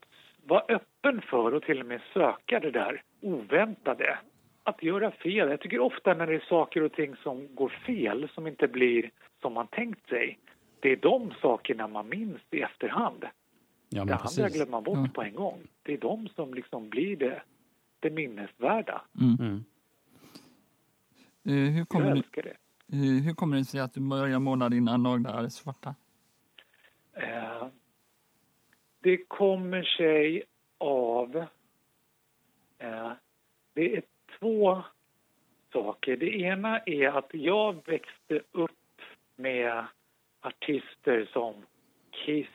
[0.46, 4.18] vara öppen för och till och med söka det där oväntade.
[4.64, 5.50] Att göra fel.
[5.50, 9.12] Jag tycker ofta när det är saker och ting som går fel, som inte blir
[9.42, 10.40] som man tänkt sig.
[10.80, 13.24] Det är de sakerna man minns i efterhand.
[13.24, 13.30] Ja,
[13.90, 14.56] Det men andra precis.
[14.56, 15.10] glömmer man bort Ja.
[15.14, 15.60] på en gång.
[15.84, 17.42] Det är de som liksom blir det,
[18.00, 19.02] det minnesvärda.
[19.22, 19.64] Mm.
[21.46, 22.50] Eh, hur, Jag kommer du, älskar det.
[22.98, 25.96] eh, hur kommer det sig att du börjar måla dina naglar svarta?
[27.14, 27.68] Eh,
[29.00, 30.44] det kommer sig
[30.78, 31.36] av...
[32.78, 33.12] Eh,
[33.74, 34.02] det är
[34.42, 34.82] två
[35.74, 36.18] saker.
[36.18, 38.72] Det ena är att jag växte upp
[39.36, 39.86] med
[40.42, 41.54] artister som
[42.12, 42.48] Kiss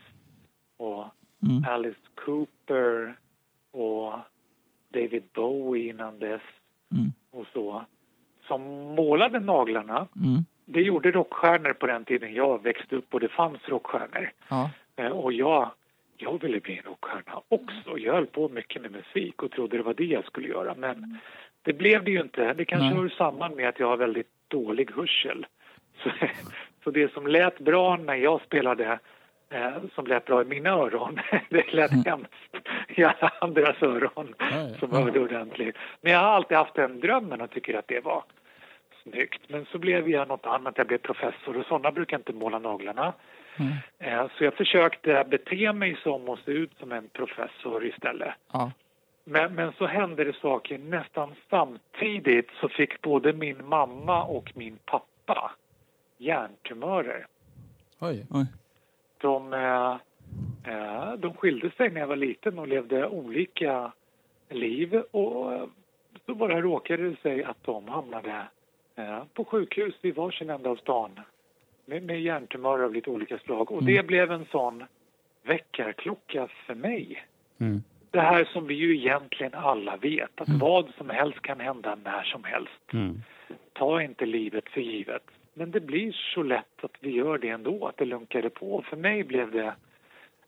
[0.77, 1.05] och
[1.43, 1.65] Mm.
[1.69, 3.15] Alice Cooper
[3.71, 4.13] och
[4.89, 6.43] David Bowie innan dess
[6.93, 7.13] Mm.
[7.31, 7.85] och så
[8.47, 8.63] som
[8.95, 9.97] målade naglarna.
[10.17, 10.43] Mm.
[10.65, 14.31] Det gjorde rockstjärnor på den tiden jag växte upp och det fanns rockstjärnor.
[14.49, 14.71] Ja.
[14.97, 15.71] Eh, Och jag,
[16.17, 17.99] jag ville bli en rockstjärna också.
[17.99, 20.75] Jag höll på mycket med musik och trodde det var det jag skulle göra.
[20.75, 21.19] Men
[21.67, 22.53] det blev det ju inte.
[22.53, 22.97] Det kanske Nej.
[22.97, 25.47] hör samman med att jag har väldigt dålig hörsel.
[26.03, 26.11] Så,
[26.85, 28.99] så det som lät bra när jag spelade,
[29.51, 32.33] eh, som lät bra i mina öron, det lät hemskt
[32.89, 34.69] i alla andras öron ja.
[34.79, 35.77] som hörde ordentligt.
[36.01, 38.25] Men jag har alltid haft den drömmen och tycker att det var
[39.03, 39.43] snyggt.
[39.49, 40.79] Men så blev jag något annat.
[40.79, 43.13] Jag blev professor och sådana brukar inte måla naglarna.
[43.57, 43.73] Mm.
[43.99, 48.35] Eh, Så jag försökte bete mig som och se ut som en professor istället.
[48.53, 48.73] Ja.
[49.29, 54.79] Men, men så hände det saker nästan samtidigt så fick både min mamma och min
[54.85, 55.53] pappa
[56.19, 57.27] hjärntumörer.
[58.01, 58.27] Oj.
[58.31, 58.47] Oj.
[59.19, 59.97] De, eh,
[60.65, 63.93] eh, de skilde sig när jag var liten och levde olika
[64.49, 65.67] liv och eh,
[66.27, 68.49] så bara råkade det sig att de hamnade
[68.97, 71.21] eh, på sjukhus i varsin ända av stan
[71.85, 74.85] med, med hjärntumörer av lite olika slag och det blev en sån
[75.43, 77.27] väckarklocka för mig.
[77.59, 77.83] Mm.
[78.17, 82.23] Det här som vi ju egentligen alla vet, att vad som helst kan hända när
[82.23, 82.93] som helst.
[82.93, 83.23] Mm.
[83.73, 85.23] Ta inte livet för givet.
[85.55, 88.83] Men det blir så lätt att vi gör det ändå, att det lunkade på.
[88.83, 89.75] För mig blev det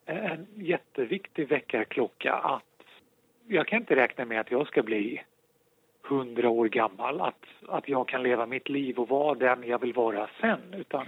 [0.06, 2.84] en jätteviktig väckarklocka att
[3.46, 5.22] jag kan inte räkna med att jag ska bli
[6.02, 9.92] hundra år gammal, att, att jag kan leva mitt liv och vara den jag vill
[9.92, 11.06] vara sen, utan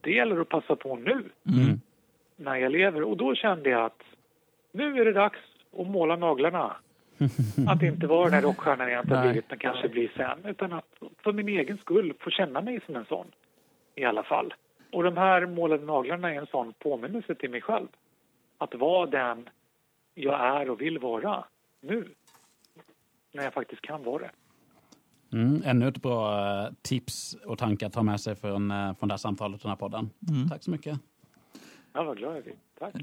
[0.00, 1.80] det gäller att passa på nu Mm.
[2.36, 3.02] när jag lever.
[3.02, 4.02] Och då kände jag att
[4.72, 5.38] nu är det dags
[5.78, 6.76] att måla naglarna.
[7.68, 10.50] Att inte vara den där rockstjärnan jag inte har blivit men kanske blir sen.
[10.50, 13.26] Utan att för min egen skull få känna mig som en sån.
[13.94, 14.54] I alla fall.
[14.92, 17.86] Och de här målade naglarna är en sån påminnelse till mig själv.
[18.58, 19.48] Att vara den
[20.14, 21.44] jag är och vill vara
[21.80, 22.08] nu.
[23.32, 24.30] När jag faktiskt kan vara det.
[25.32, 25.62] Mm.
[25.64, 29.12] Ännu ett bra eh, tips och tanke att ta med sig från, eh, från det
[29.12, 30.10] här samtalet och den här podden.
[30.28, 30.48] Mm.
[30.48, 30.98] Tack så mycket.
[31.92, 32.54] Ja, vad glad jag blir.
[32.78, 32.94] Tack.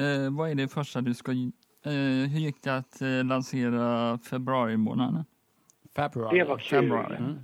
[0.00, 1.32] Eh, vad är det första du ska...
[1.84, 5.24] Eh, hur gick det att eh, lansera februari månaden?
[5.96, 6.38] Februari.
[6.38, 6.80] Det var kul.
[6.80, 7.16] Februari.
[7.16, 7.38] Mm.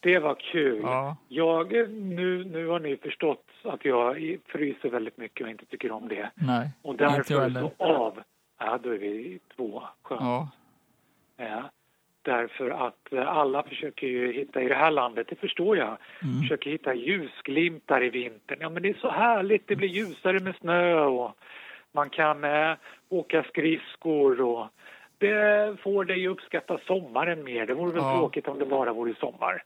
[0.00, 0.80] Det var kul.
[0.82, 1.16] Ja.
[1.28, 6.08] Jag, nu, nu har ni förstått att jag fryser väldigt mycket och inte tycker om
[6.08, 6.30] det.
[6.34, 7.60] Nej, Och inte därför heller.
[7.78, 8.22] så av...
[8.58, 9.82] Ja, då är vi två.
[10.02, 10.20] Skönt.
[10.20, 10.48] Ja.
[11.36, 11.70] Ja.
[12.22, 16.40] Därför att eh, alla försöker ju hitta, i det här landet, det förstår jag, Mm.
[16.42, 18.58] försöker hitta ljusglimtar i vintern.
[18.60, 21.36] Ja, men det är så härligt, det blir ljusare med snö och
[21.92, 22.74] man kan eh,
[23.08, 24.66] åka skridskor och
[25.18, 27.66] det får dig att uppskatta sommaren mer.
[27.66, 28.16] Det vore väl Ja.
[28.18, 29.62] tråkigt om det bara vore sommar.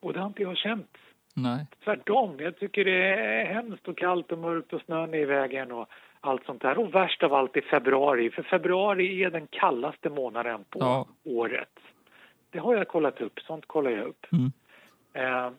[0.00, 0.96] Och det har inte jag känt.
[1.36, 1.66] Nej.
[1.84, 5.72] Tvärtom, jag tycker det är hemskt och kallt och mörkt och snön är i vägen
[5.72, 5.88] och
[6.20, 6.78] allt sånt där.
[6.78, 11.06] Och värst av allt är februari, för februari är den kallaste månaden på Ja.
[11.24, 11.78] året.
[12.50, 14.26] Det har jag kollat upp, sånt kollar jag upp.
[14.32, 14.52] Mm.
[15.12, 15.50] Eh,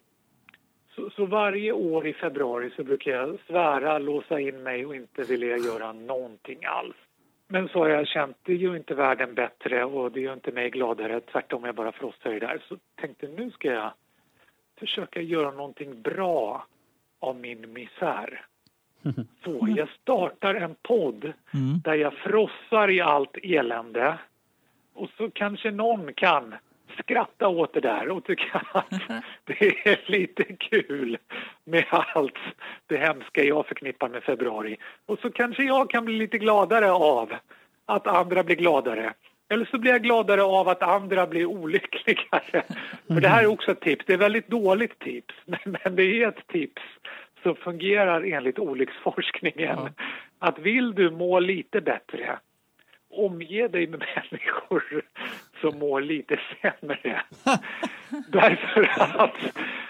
[0.95, 5.23] så, så varje år i februari så brukar jag svära, låsa in mig och inte
[5.23, 6.95] vilja göra någonting alls.
[7.47, 10.69] Men så har jag känt, det gör inte världen bättre och det gör inte mig
[10.69, 11.19] gladare.
[11.19, 12.61] Tvärtom, jag bara frossar i det där.
[12.67, 13.91] Så tänkte nu ska jag
[14.79, 16.65] försöka göra någonting bra
[17.19, 18.45] av min misär.
[19.43, 21.79] Så jag startar en podd Mm.
[21.83, 24.17] där jag frossar i allt elände.
[24.93, 26.55] Och så kanske någon kan
[26.99, 28.89] skratta åt det där och tycka att
[29.45, 31.17] det är lite kul
[31.63, 32.37] med allt
[32.87, 34.77] det hemska jag förknippar med februari.
[35.05, 37.33] Och så kanske jag kan bli lite gladare av
[37.85, 39.13] att andra blir gladare.
[39.49, 42.63] Eller så blir jag gladare av att andra blir olyckligare.
[43.07, 44.05] För det här är också ett tips.
[44.05, 46.81] Det är ett väldigt dåligt tips, men, men det är ett tips
[47.43, 49.79] som fungerar enligt olycksforskningen.
[50.39, 52.39] Att vill du må lite bättre,
[53.09, 53.99] omge dig med
[54.31, 55.03] människor
[55.61, 57.21] som mår lite sämre.
[58.27, 59.43] Därför att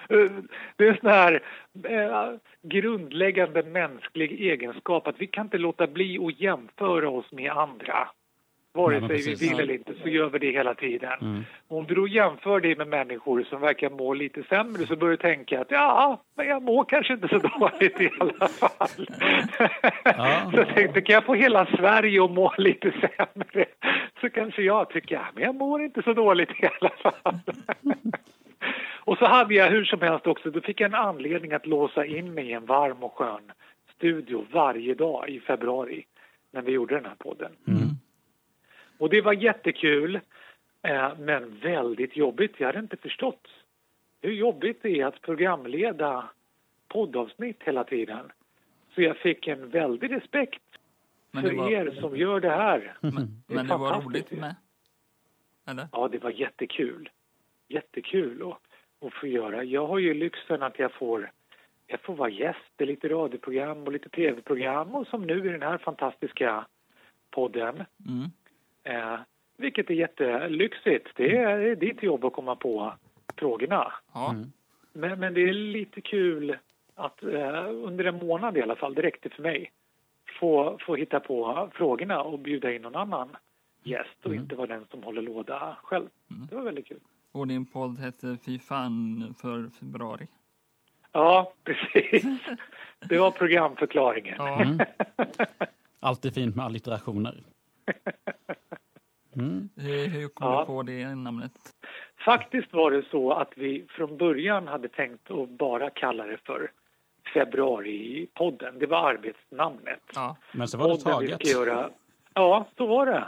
[0.10, 0.32] eh,
[0.76, 1.44] det är en sån här
[1.84, 8.08] eh, grundläggande mänsklig egenskap att vi kan inte låta bli att jämföra oss med andra.
[8.74, 9.52] Vare Nej, sig vi precis.
[9.52, 11.12] vill eller inte så gör vi det hela tiden.
[11.22, 11.44] Mm.
[11.68, 15.18] Om du då jämför dig med människor som verkar må lite sämre så börjar du
[15.18, 19.08] tänka att ja, men jag mår kanske inte så dåligt i alla fall.
[20.04, 20.42] Ja.
[20.52, 23.66] Så jag tänkte, kan jag få hela Sverige att må lite sämre
[24.22, 27.40] så kanske jag tycker, ja, men jag mår inte så dåligt i alla fall.
[29.04, 32.06] Och så hade jag hur som helst också, då fick jag en anledning att låsa
[32.06, 33.52] in mig i en varm och skön
[33.96, 36.06] studio varje dag i februari
[36.54, 37.52] när vi gjorde den här podden.
[37.68, 37.91] Mm.
[39.02, 40.20] Och det var jättekul,
[40.82, 42.52] eh, men väldigt jobbigt.
[42.58, 43.48] Jag hade inte förstått
[44.22, 46.30] hur jobbigt det är att programleda
[46.88, 48.32] poddavsnitt hela tiden.
[48.96, 50.64] Så jag fick en väldig respekt
[51.32, 52.98] Men för var, er som gör det här.
[53.02, 53.14] men,
[53.48, 54.56] Det men det var roligt med.
[55.68, 55.88] Eller?
[55.92, 57.10] Ja, det var jättekul.
[57.68, 58.60] Jättekul att,
[59.08, 59.64] att få göra.
[59.64, 61.32] Jag har ju lyxen att jag får,
[61.88, 65.62] jag får vara gäst i lite radioprogram och lite tv-program och som nu i den
[65.62, 66.66] här fantastiska
[67.32, 67.84] podden.
[68.08, 68.32] Mm.
[68.84, 69.20] Eh,
[69.58, 71.08] vilket är jättelyxigt.
[71.16, 72.94] Det är, det är ditt jobb att komma på
[73.38, 73.94] frågorna.
[74.14, 74.32] Ja.
[74.32, 74.52] Mm.
[74.94, 76.58] Men, men det är lite kul
[76.96, 79.72] att eh, under en månad i alla fall, det räckte för mig,
[80.40, 83.30] få, få hitta på frågorna och bjuda in någon annan
[83.84, 86.08] gäst och inte vara den som håller låda själv.
[86.50, 87.00] Det var väldigt kul.
[87.32, 90.28] Och din podd hette Fy fan för februari.
[91.12, 92.24] Ja, precis.
[93.00, 94.36] Det var programförklaringen.
[94.38, 94.62] Ja.
[94.62, 94.80] Mm.
[96.00, 97.44] Alltid fint med allitterationer.
[99.36, 99.70] Mm.
[99.76, 100.60] Hur, hur kom Ja.
[100.60, 101.52] du på det namnet?
[102.26, 106.72] Faktiskt var det så att vi från början hade tänkt att bara kalla det för
[107.34, 108.80] Februaripodden.
[108.80, 110.00] Det var arbetsnamnet.
[110.16, 110.38] Ja.
[110.52, 111.48] Men så var det Podden taget.
[111.54, 111.90] göra.
[112.34, 113.28] Ja, så var det.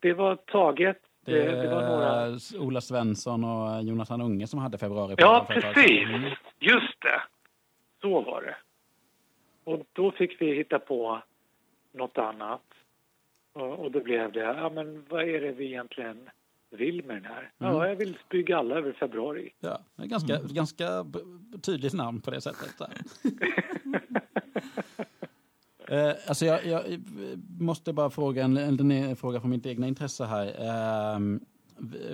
[0.00, 0.98] Det var taget.
[1.24, 2.38] Det Det, det var några...
[2.66, 5.14] Ola Svensson och Jonathan Unge som hade februari.
[5.18, 6.08] Ja, precis.
[6.08, 6.30] Mm.
[6.58, 7.22] Just det.
[8.00, 8.56] Så var det.
[9.64, 11.22] Och då fick vi hitta på
[11.92, 12.62] något annat.
[13.54, 16.30] Och, då blev det, ja men vad är det vi egentligen
[16.70, 17.50] vill med den här?
[17.58, 17.72] Mm.
[17.74, 19.52] Ja, jag vill spy alla över februari.
[19.60, 20.48] Ja, det är ganska, Mm.
[20.54, 21.06] ganska
[21.62, 22.74] tydligt namn på det sättet.
[25.88, 26.82] Eh, alltså jag, jag
[27.60, 30.46] måste bara fråga en, en, en fråga från mitt egna intresse här.
[30.46, 31.18] Eh,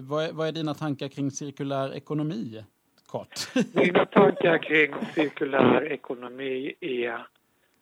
[0.01, 2.65] vad, är, vad är dina tankar kring cirkulär ekonomi?
[3.07, 3.41] Kort.
[3.75, 7.27] Mina tankar kring cirkulär ekonomi är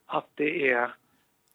[0.06, 0.94] att det är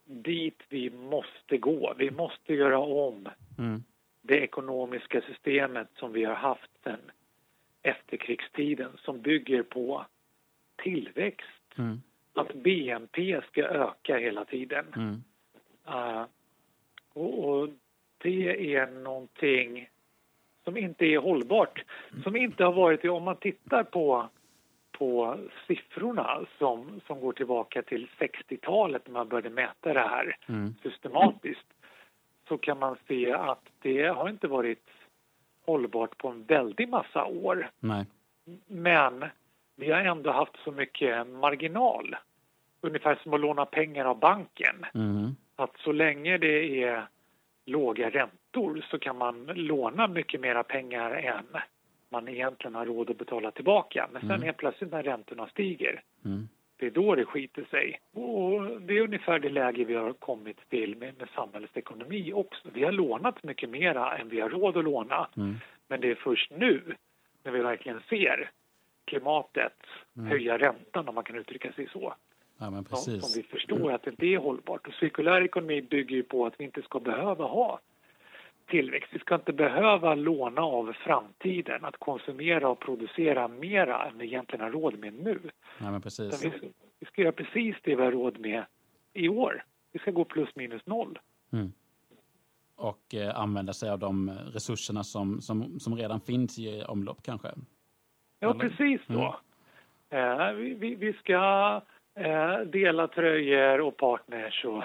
[0.05, 1.93] dit vi måste gå.
[1.97, 3.83] Vi måste göra om Mm.
[4.21, 7.11] det ekonomiska systemet som vi har haft sedan
[7.81, 10.05] efterkrigstiden som bygger på
[10.75, 11.77] tillväxt.
[11.77, 12.01] Mm.
[12.33, 14.85] Att BNP ska öka hela tiden.
[14.95, 15.23] Mm.
[15.87, 16.25] Uh,
[17.13, 17.69] och, och
[18.17, 19.89] det är någonting
[20.63, 21.83] som inte är hållbart.
[22.23, 23.09] Som inte har varit det.
[23.09, 24.29] Om man tittar på,
[25.03, 25.37] på
[25.67, 30.75] siffrorna som, som går tillbaka till 60-talet när man började mäta det här Mm.
[30.83, 31.67] systematiskt
[32.47, 34.89] så kan man se att det har inte varit
[35.65, 37.69] hållbart på en väldig massa år.
[37.79, 38.05] Nej.
[38.67, 39.25] Men
[39.75, 42.15] vi har ändå haft så mycket marginal.
[42.81, 44.85] Ungefär som att låna pengar av banken.
[44.93, 45.35] Mm.
[45.55, 47.07] Att så länge det är
[47.65, 51.61] låga räntor så kan man låna mycket mera pengar än
[52.13, 54.09] man egentligen har råd att betala tillbaka.
[54.11, 56.47] Men sen helt plötsligt när räntorna stiger, Mm.
[56.77, 57.99] det är då det skiter sig.
[58.13, 62.67] Och det är ungefär det läge vi har kommit till med, med samhällsekonomi också.
[62.73, 65.27] Vi har lånat mycket mera än vi har råd att låna.
[65.37, 65.55] Mm.
[65.87, 66.95] Men det är först nu,
[67.43, 68.49] när vi verkligen ser
[69.05, 69.77] klimatet
[70.29, 72.13] höja räntan, om man kan uttrycka sig så,
[72.57, 73.37] Ja, men som, som precis.
[73.37, 74.87] vi förstår att det inte är hållbart.
[74.87, 77.79] Och cirkulär ekonomi bygger ju på att vi inte ska behöva ha
[78.73, 79.09] tillväxt.
[79.13, 84.63] Vi ska inte behöva låna av framtiden, att konsumera och producera mera än vi egentligen
[84.65, 85.39] har råd med nu.
[85.79, 86.45] Ja, men precis.
[86.45, 88.65] Vi, vi ska göra precis det vi har råd med
[89.13, 89.63] i år.
[89.91, 91.19] Vi ska gå plus minus noll.
[91.51, 91.71] Mm.
[92.75, 97.47] Och eh, använda sig av de resurserna som, som, som redan finns i omlopp kanske.
[98.39, 98.69] Ja, Eller?
[98.69, 99.35] precis så.
[100.09, 101.81] Eh, vi, vi, vi ska
[102.15, 104.83] eh, dela tröjor och partners och.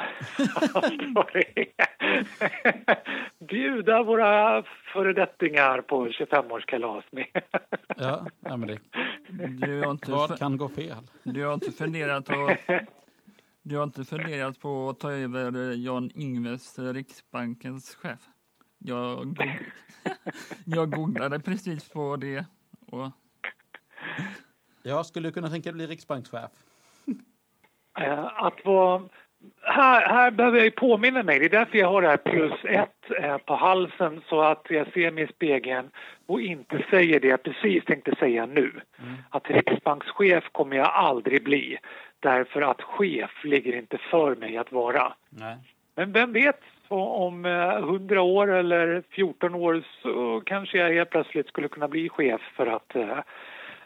[3.48, 4.62] Bjuda våra
[4.92, 7.26] föredettingar på 25-årskalas med.
[7.96, 8.78] Ja, ja men det,
[9.66, 10.96] Du har inte, vad kan gå fel?
[11.22, 12.56] du har inte funderat på
[13.62, 18.20] du har inte funderat på att ta över Jan Ingves, Riksbankens chef?
[18.78, 19.58] Jag, goog-
[20.64, 22.44] jag googlade precis på det
[22.86, 23.10] och
[24.82, 26.50] Jag skulle kunna tänka bli riksbankschef.
[28.00, 29.02] Eh, att vara...
[29.62, 31.38] Här, här behöver jag ju påminna mig.
[31.38, 34.92] Det är därför jag har det här plus ett eh, på halsen så att jag
[34.92, 35.90] ser mig i spegeln
[36.26, 38.72] och inte säger det jag precis tänkte säga nu.
[39.30, 41.78] Att riksbankschef kommer jag aldrig bli
[42.20, 45.12] därför att chef ligger inte för mig att vara.
[45.30, 45.56] Nej.
[45.94, 51.48] Men vem vet, om eh, 100 år eller 14 år så kanske jag helt plötsligt
[51.48, 53.18] skulle kunna bli chef för att eh,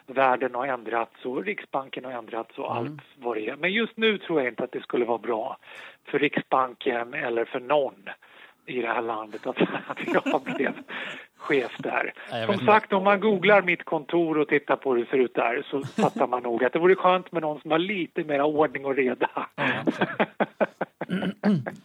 [0.06, 3.56] världen har ändrats och Riksbanken har ändrats och allt vad det är.
[3.56, 5.58] Men just nu tror jag inte att det skulle vara bra
[6.04, 7.94] för Riksbanken eller för någon
[8.66, 10.72] i det här landet att, att jag blev
[11.36, 12.12] chef där.
[12.46, 15.66] Som sagt, om man googlar mitt kontor och tittar på hur det ser ut där
[15.70, 18.84] så fattar man nog att det vore skönt med någon som har lite mer ordning
[18.84, 19.30] och reda.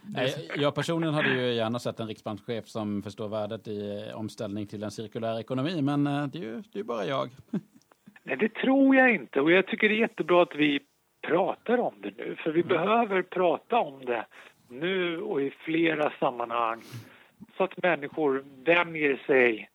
[0.02, 4.84] Nej, jag personligen hade ju gärna sett en riksbankschef som förstår värdet i omställning till
[4.84, 7.30] en cirkulär ekonomi, men eh, det är ju det är bara jag.
[8.28, 9.42] Nej, det tror jag inte.
[9.42, 10.80] Och jag tycker det är jättebra att vi
[11.28, 12.36] pratar om det nu.
[12.36, 14.26] För vi behöver prata om det
[14.70, 16.82] nu och i flera sammanhang.
[17.58, 19.70] Så att människor vänjer sig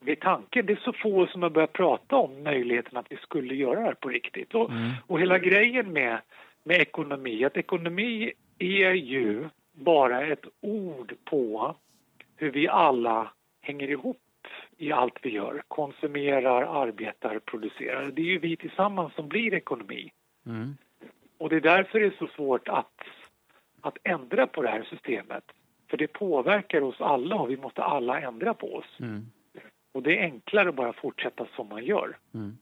[0.00, 0.66] vid tanken.
[0.66, 3.86] Det är så få som har börjat prata om möjligheten att vi skulle göra det
[3.86, 4.54] här på riktigt.
[4.54, 4.70] Och,
[5.06, 6.18] och hela grejen med,
[6.64, 11.74] med ekonomi, att ekonomi är ju bara ett ord på
[12.36, 14.20] hur vi alla hänger ihop
[14.78, 15.62] i allt vi gör.
[15.68, 18.10] Konsumerar, arbetar, producerar.
[18.10, 20.12] Det är ju vi tillsammans som blir ekonomi.
[20.46, 20.76] Mm.
[21.38, 23.00] Och det är därför det är så svårt att,
[23.80, 25.44] att ändra på det här systemet.
[25.90, 28.96] För det påverkar oss alla och vi måste alla ändra på oss.
[29.00, 29.26] Mm.
[29.92, 32.16] Och det är enklare att bara fortsätta som man gör.
[32.34, 32.58] Mm.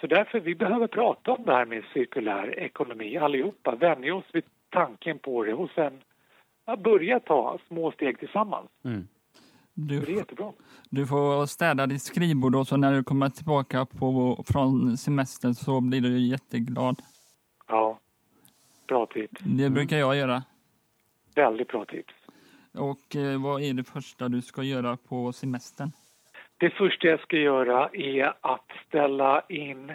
[0.00, 3.74] Så därför vi behöver prata om det här med cirkulär ekonomi allihopa.
[3.74, 6.00] Vänja oss vid tanken på det och sen
[6.64, 8.70] ja, börja ta små steg tillsammans.
[8.84, 9.08] Mm.
[9.80, 10.52] Du, det är jättebra.
[10.90, 15.80] du får städa ditt skrivbord och så när du kommer tillbaka på, från semestern så
[15.80, 17.02] blir du jätteglad.
[17.68, 17.98] Ja,
[18.86, 19.40] bra tips.
[19.44, 20.42] Det brukar jag göra.
[21.34, 22.14] Väldigt bra tips.
[22.74, 25.92] Och eh, vad är det första du ska göra på semestern?
[26.56, 29.92] Det första jag ska göra är att ställa in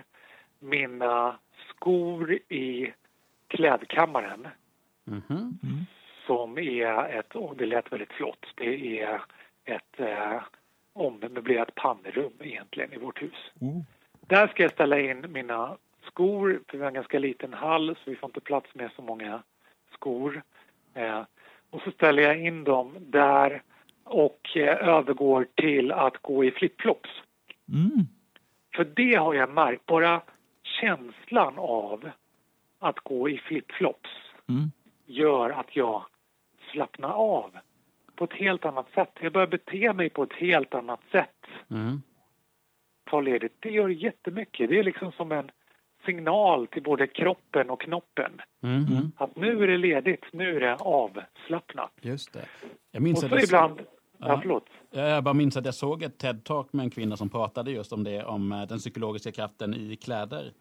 [0.60, 1.36] mina
[1.70, 2.94] skor i
[3.48, 4.48] klädkammaren
[5.06, 5.60] Mhm.
[6.28, 9.22] som är ett, och det lät väldigt flott, det är
[9.66, 10.42] ett eh,
[10.94, 13.52] ommöblerat pannrum egentligen i vårt hus.
[13.60, 13.82] Oh.
[14.28, 18.10] Där ska jag ställa in mina skor, för vi har en ganska liten hall så
[18.10, 19.44] vi får inte plats med så många
[19.94, 20.44] skor.
[20.94, 21.22] Eh,
[21.70, 23.62] och så ställer jag in dem där
[24.04, 27.10] och eh, övergår till att gå i flipflops.
[27.68, 28.08] Mm.
[28.76, 30.22] För det har jag märkt, bara
[30.64, 32.10] känslan av
[32.80, 34.10] att gå i flipflops
[34.50, 34.72] Mm.
[35.06, 36.06] gör att jag
[36.72, 37.52] slappnar av
[38.16, 39.10] på ett helt annat sätt.
[39.22, 41.46] Jag börjar bete mig på ett helt annat sätt.
[41.72, 42.02] Mm.
[43.10, 43.56] Ta ledigt.
[43.60, 44.70] Det gör jättemycket.
[44.70, 45.52] Det är liksom som en
[46.06, 48.42] signal till både kroppen och knoppen.
[48.64, 48.86] Mm.
[48.86, 49.12] Mm.
[49.18, 51.92] Att nu är det ledigt, nu är det avslappnat.
[52.02, 52.46] Just det.
[52.92, 53.80] Jag Och minns så att jag, ibland...
[53.80, 53.86] Ja,
[54.28, 54.40] Ja.
[54.42, 54.66] förlåt.
[54.92, 58.04] jag bara minns att jag såg ett TED-talk med en kvinna som pratade just om
[58.04, 60.52] det, om eh, den psykologiska kraften i kläder.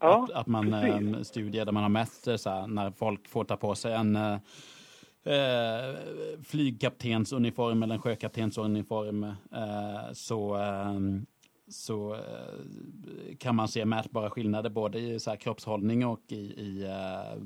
[0.00, 1.16] Ja, att, att man precis.
[1.16, 3.92] eh, studier där man har mätt eh, så här, när folk får ta på sig
[3.94, 4.16] en
[5.26, 5.94] eh,
[6.44, 11.00] flygkaptensuniform eller en sjökaptensuniform eh, så, eh,
[11.68, 16.84] så eh, kan man se mätbara skillnader både i så här, kroppshållning och i, i
[16.84, 17.42] eh,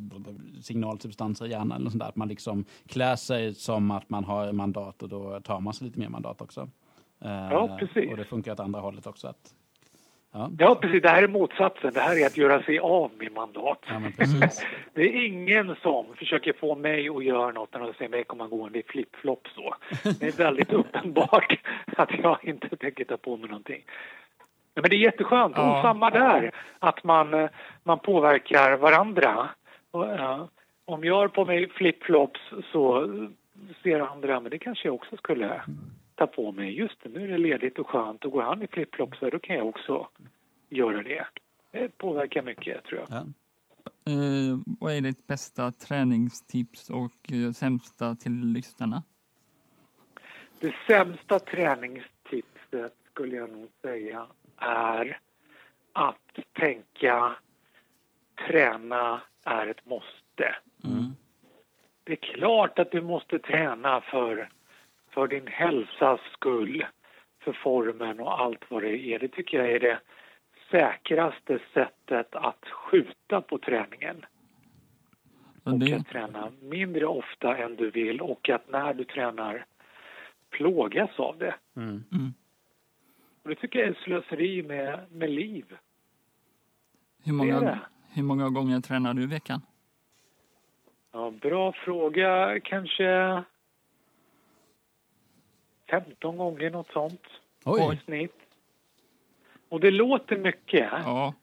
[0.62, 1.80] signalsubstanser i hjärnan.
[1.80, 2.08] Eller sånt där.
[2.08, 5.86] Att man liksom klär sig som att man har mandat och då tar man sig
[5.86, 6.60] lite mer mandat också.
[7.24, 8.10] Eh, Ja, precis.
[8.10, 9.28] Och det funkar åt andra hållet också.
[9.28, 9.54] Att,
[10.32, 10.50] ja.
[10.58, 11.02] Ja, precis.
[11.02, 11.92] Det här är motsatsen.
[11.94, 13.78] Det här är att göra sig av med mandat.
[13.86, 14.00] Ja.
[14.94, 18.46] Det är ingen som försöker få mig att göra något när de ser mig komma
[18.46, 19.74] gående i flip-flop så.
[20.20, 21.58] Det är väldigt uppenbart
[21.96, 23.82] att jag inte tänker ta på mig någonting.
[24.74, 25.56] Men det är jätteskönt.
[25.56, 25.76] Ja.
[25.76, 27.48] Och samma där, att man,
[27.82, 29.48] man påverkar varandra.
[30.84, 33.08] Om jag har på mig flip-flops så
[33.82, 35.62] ser andra, men det kanske jag också skulle
[36.20, 36.78] ta på mig.
[36.78, 39.56] Just det, nu är det ledigt och skönt och går han i flip-flops då kan
[39.56, 40.08] jag också
[40.68, 41.26] göra det.
[41.70, 43.08] Det påverkar mycket tror jag.
[43.10, 43.26] Ja.
[44.12, 49.02] Eh, vad är ditt bästa träningstips och eh, sämsta till lyssnarna?
[50.60, 55.18] Det sämsta träningstipset skulle jag nog säga är
[55.92, 57.36] att tänka
[58.48, 60.56] träna är ett måste.
[60.84, 61.12] Mm.
[62.04, 64.48] Det är klart att du måste träna för,
[65.10, 66.86] för din hälsas skull,
[67.44, 69.18] för formen och allt vad det är.
[69.18, 70.00] Det tycker jag är det
[70.70, 74.26] säkraste sättet att skjuta på träningen.
[75.64, 79.66] Och och det, att träna mindre ofta än du vill och att när du tränar
[80.50, 81.54] plågas av det.
[81.76, 82.04] Mm.
[82.12, 82.34] mm.
[83.42, 85.64] Och det tycker jag är slöseri med, med liv.
[87.24, 87.78] hur, det många, det.
[88.14, 89.60] hur många gånger tränar du i veckan?
[91.12, 92.60] Ja, bra fråga.
[92.60, 93.42] Kanske
[95.90, 97.22] 15 gånger något sånt
[97.64, 97.94] Oj.
[97.94, 98.36] i snitt.
[99.68, 101.34] Och det låter mycket, Ja,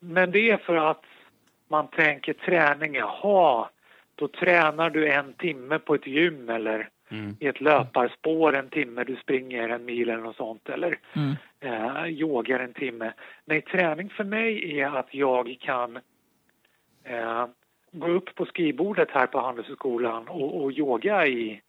[0.00, 1.04] men det är för att
[1.68, 3.68] man tänker träning, jaha,
[4.14, 7.36] då tränar du en timme på ett gym eller Mm.
[7.40, 11.34] i ett löparspår en timme, du springer en mil eller något sånt eller mm.
[11.60, 13.12] eh, yogar en timme.
[13.44, 15.98] Nej, träning för mig är att jag kan
[17.04, 17.46] eh,
[17.92, 21.60] gå upp på skrivbordet här på Handelshögskolan och, och yoga i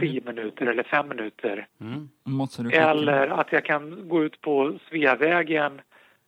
[0.00, 1.66] tio minuter eller fem minuter.
[1.80, 2.08] Mm.
[2.24, 2.90] Måste du skicka.
[2.90, 5.80] Eller att jag kan gå ut på Sveavägen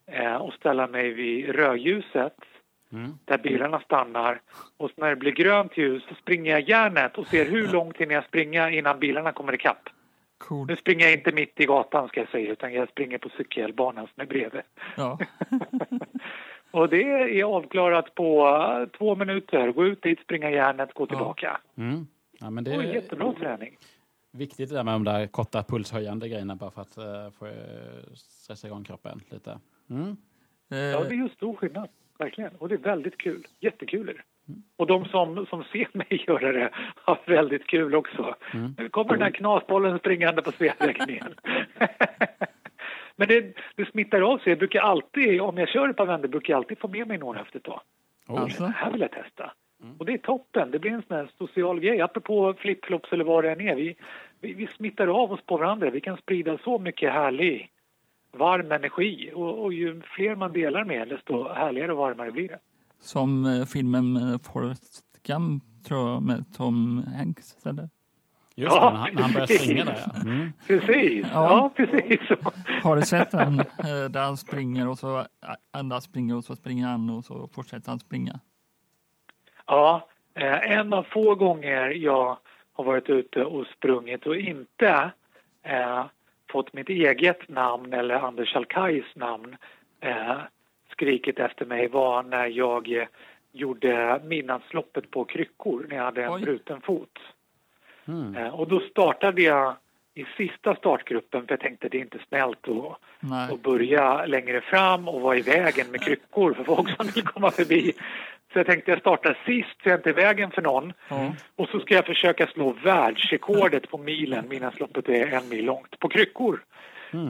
[0.05, 2.33] eh, och ställa mig vid rödljuset
[2.91, 3.11] Mm.
[3.25, 4.41] där bilarna stannar.
[4.77, 8.15] Och när det blir grönt ljus så springer jag järnet och ser hur långt hinner
[8.15, 9.89] jag springa innan bilarna kommer ikapp.
[10.37, 10.69] Coolt.
[10.69, 14.07] Nu springer jag inte mitt i gatan ska jag säga, utan jag springer på cykelbanan
[14.13, 14.61] som är bredvid.
[14.97, 15.19] Ja.
[16.71, 17.03] Och det
[17.39, 19.71] är avklarat på eh, två minuter.
[19.71, 21.61] Gå ut dit, springa järnet, gå tillbaka.
[21.77, 22.07] Mm.
[22.41, 23.77] Ja, men det är jättebra träning.
[24.31, 27.53] viktigt det där med de där korta pulshöjande grejerna bara för att uh, få eh,
[28.15, 29.59] stressa igång kroppen lite.
[29.89, 30.17] Mm.
[30.67, 31.89] Ja, det är ju stor skillnad.
[32.19, 32.55] Verkligen.
[32.55, 33.47] Och det är väldigt kul.
[33.59, 34.23] Jättekul är det.
[34.77, 38.35] Och de som, som ser mig göra det har väldigt kul också.
[38.77, 41.33] Nu kommer den här knasbollen springande på Sveavägen igen.
[43.15, 44.49] Men det, det smittar av sig.
[44.49, 47.17] Jag brukar alltid, om jag kör ett par vändor, brukar jag alltid få med mig
[47.17, 47.81] någon efter ett tag.
[48.27, 48.37] Oj.
[48.37, 48.63] Alltså?
[48.63, 49.51] Det här vill jag testa.
[49.97, 50.71] Och det är toppen.
[50.71, 52.01] Det blir en sån här social grej.
[52.01, 53.75] Apropå flipflops eller vad det än är.
[53.75, 53.95] Vi,
[54.41, 55.89] vi, vi smittar av oss på varandra.
[55.89, 57.71] Vi kan sprida så mycket härlig,
[58.37, 59.31] varm energi.
[59.35, 62.59] Och, och ju fler man delar med, desto härligare och varmare blir det.
[62.99, 67.65] som eh, filmen med Forrest Gump, tror jag, med Tom Hanks.
[67.65, 67.89] Eller?
[68.55, 70.21] Just Ja, det, när han, han börjar springa där ja.
[70.21, 70.51] Mm.
[70.67, 71.27] Precis.
[71.33, 71.43] Ja.
[71.49, 72.35] Ja, precis så.
[72.83, 75.25] Har du sett den eh, där han springer och så
[75.73, 78.39] andra springer och så springer han och så fortsätter han springa?
[79.69, 82.37] Ja, eh, en av få gånger jag
[82.73, 85.11] har varit ute och sprungit och inte
[85.63, 86.05] eh,
[86.51, 89.57] fått mitt eget namn eller Anders Alkajs namn
[90.01, 90.37] eh,
[90.91, 93.07] skrikit efter mig var när jag eh,
[93.51, 96.41] gjorde midnattsloppet på kryckor när jag hade en Oj.
[96.41, 97.19] bruten fot.
[98.07, 98.35] Mm.
[98.35, 99.75] Eh, och då startade jag
[100.13, 105.07] i sista startgruppen för jag tänkte det är inte snällt att och börja längre fram
[105.07, 107.93] och vara i vägen med kryckor för folk som vill komma förbi.
[108.53, 110.93] Så jag tänkte jag startar sist så jag inte är i vägen för någon.
[111.09, 111.33] Ja.
[111.55, 116.09] Och så ska jag försöka slå världsrekordet på milen, midnattsloppet är en mil långt, på
[116.09, 116.63] kryckor.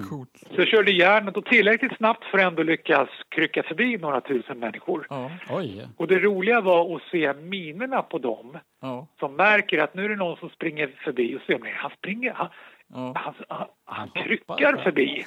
[0.10, 0.30] Coolt.
[0.56, 4.60] Så jag körde järnet och tillräckligt snabbt för att ändå lyckas krycka förbi några tusen
[4.60, 5.08] människor.
[5.10, 5.32] Ja.
[5.50, 5.88] Oj.
[5.98, 9.08] Och det roliga var att se minerna på dem Ja.
[9.20, 12.34] som märker att nu är det någon som springer förbi och ser, men han springer,
[12.34, 12.48] han,
[12.94, 13.14] Ja.
[13.16, 15.26] han, han, han kryckar förbi.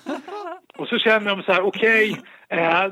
[0.76, 2.84] Och så känner de så här, okej, eh,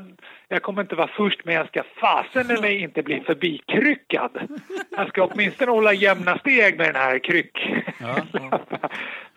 [0.47, 4.37] jag kommer inte vara först men jag ska fasen med mig inte bli förbikryckad.
[4.89, 7.57] Jag ska åtminstone hålla jämna steg med den här kryck.
[7.99, 8.15] Ja.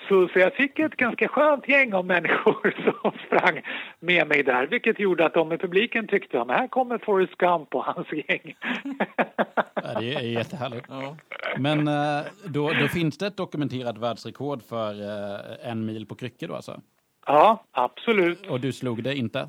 [0.09, 3.61] Så, så jag fick ett ganska skönt gäng av människor som sprang
[4.01, 7.75] med mig där vilket gjorde att de i publiken tyckte att här kommer Forrest Gump
[7.75, 8.57] och hans gäng.
[9.75, 10.87] Ja, det är jättehärligt.
[10.89, 11.17] Ja.
[11.59, 16.49] Men eh, då, då finns det ett dokumenterat världsrekord för eh, en mil på kryckor
[16.49, 16.81] då alltså?
[17.27, 18.47] ja, absolut.
[18.47, 19.49] Och du slog det inte?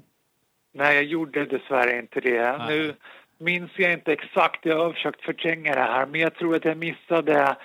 [0.73, 2.57] Nej, jag gjorde dessvärre inte det.
[2.57, 2.67] Nej.
[2.67, 2.95] Nu
[3.37, 6.77] minns jag inte exakt, jag har försökt förtränga det här, men jag tror att jag
[6.77, 7.55] missade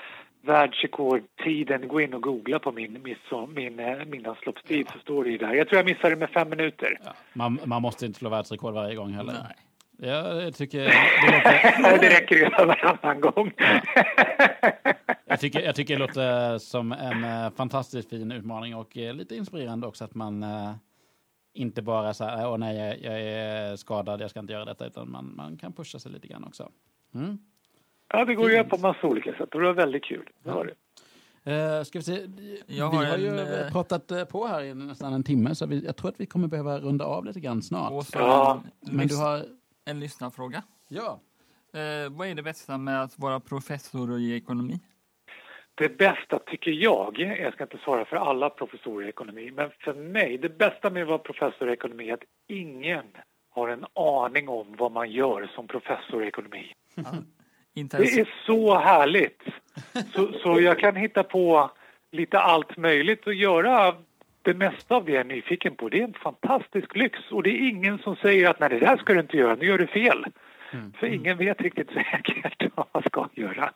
[0.43, 1.89] världsrekordtiden.
[1.89, 5.55] Gå in och googla på min, midsom- min eh, midnattsloppstid så står det ju där.
[5.55, 6.99] Jag tror jag missade med fem minuter.
[7.05, 7.15] Ja.
[7.33, 9.33] Man, man måste inte slå världsrekord varje gång heller.
[9.33, 9.57] Nej.
[10.11, 10.87] Ja, jag tycker det
[11.33, 13.53] låter, det räcker ju varannan gång.
[15.27, 19.37] jag, tycker, jag tycker det låter som en eh, fantastiskt fin utmaning och eh, lite
[19.37, 20.45] inspirerande också att man
[21.55, 24.87] inte bara så här, åh nej, jag, jag är skadad, jag ska inte göra detta,
[24.87, 26.71] utan man, man kan pusha sig lite grann också.
[27.15, 27.39] Mm.
[28.13, 30.29] Ja, det går att göra på massa olika sätt och det var väldigt kul.
[30.43, 30.75] Det var det.
[31.45, 32.13] Eh, ska vi se,
[32.67, 35.55] Jag vi har har en, ju eh, pratat eh, på här i nästan en timme,
[35.55, 38.07] så vi, jag tror att vi kommer behöva runda av lite grann snart.
[38.13, 39.43] Ja, en, Men du har,
[39.85, 40.63] en lyssnarfråga.
[40.89, 41.21] ja,
[41.73, 44.81] Eh, vad är det bästa med att vara professor i ekonomi?
[45.75, 49.95] Det bästa tycker jag, jag ska inte svara för alla professorer i ekonomi, men för
[49.95, 53.05] mig, det bästa med att vara professor i ekonomi är att ingen
[53.51, 56.73] har en aning om vad man gör som professor i ekonomi.
[57.75, 59.43] Inte Det är så härligt!
[60.15, 61.71] Så, så jag kan hitta på
[62.13, 63.95] lite allt möjligt och göra
[64.43, 65.89] det mesta av det jag är nyfiken på.
[65.89, 68.97] Det är en fantastisk lyx och det är ingen som säger att nej, det där
[68.97, 70.25] ska du inte göra, nu gör du fel.
[70.99, 73.73] För ingen vet riktigt säkert vad man ska göra.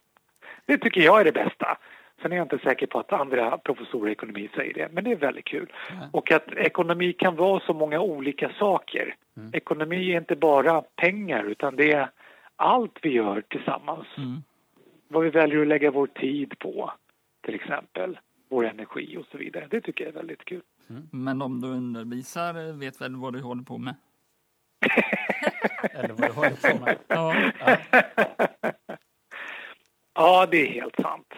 [0.67, 1.79] Det tycker jag är det bästa.
[2.23, 5.13] Sen är jag inte säker på att andra professorer i ekonomi säger det, men det
[5.13, 5.73] är väldigt kul.
[6.13, 9.15] Och att ekonomi kan vara så många olika saker.
[9.53, 12.09] Ekonomi är inte bara pengar, utan det är
[12.57, 14.07] allt vi gör tillsammans.
[14.17, 14.43] Mm.
[15.09, 16.93] Vad vi väljer att lägga vår tid på,
[17.45, 18.19] till exempel.
[18.49, 19.67] Vår energi och så vidare.
[19.71, 20.63] Det tycker jag är väldigt kul.
[21.13, 23.95] men de du undervisar vet väl vad du håller på med?
[25.93, 26.99] eller vad du håller på med.
[27.09, 27.35] Ja.
[30.15, 31.35] Ja, det är helt sant.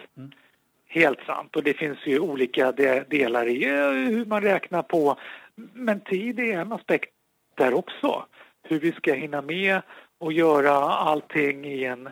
[0.87, 1.55] Helt sant.
[1.55, 5.17] Och det finns ju olika de delar i eh, hur man räknar på.
[5.55, 7.13] Men tid är en aspekt
[7.55, 8.25] där också.
[8.63, 9.81] Hur vi ska hinna med
[10.17, 12.09] och göra allting i en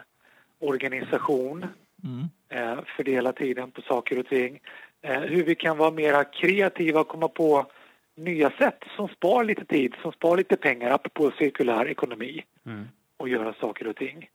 [0.59, 1.65] organisation.
[2.03, 2.27] Mm.
[2.49, 4.59] Eh, fördela tiden på saker och ting.
[5.01, 7.65] Eh, hur vi kan vara mera kreativa och komma på
[8.15, 12.87] nya sätt som spar lite tid, som spar lite pengar, apropå cirkulär ekonomi Mm.
[13.17, 14.29] och göra saker och ting.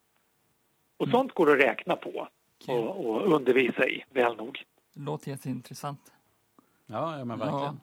[0.96, 2.28] Och sånt går att räkna på
[2.68, 4.64] och, och undervisa i, väl nog.
[4.96, 6.12] Låter jätteintressant.
[6.86, 7.80] Ja, ja men verkligen.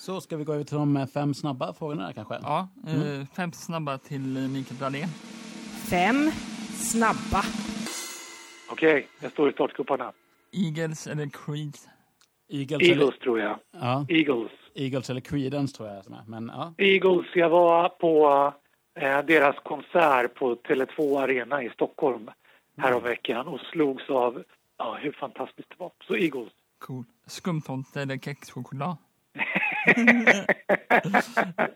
[0.00, 2.38] Så ska vi gå över till de fem snabba frågorna där, kanske?
[2.42, 5.08] Ja, eh, fem snabba till eh, Mikael Dahlén.
[5.90, 6.30] Fem
[6.72, 7.44] snabba.
[8.70, 10.12] Okej, jag står i startgroparna.
[10.52, 11.76] Eagles eller Creed?
[12.48, 13.58] Eagles, Eagles eller, tror jag.
[13.70, 14.52] ja, Eagles.
[14.74, 16.04] Eagles eller Creedence tror jag.
[16.26, 18.52] Men ja, Eagles, jag var på
[19.00, 22.30] eh, deras konsert på Tele2 Arena i Stockholm
[22.76, 24.42] häromveckan och slogs av
[24.78, 25.90] ja, hur fantastiskt det var.
[26.06, 26.52] Så Eagles.
[26.78, 27.04] Cool.
[27.26, 28.96] Skumtomte eller kexchoklad?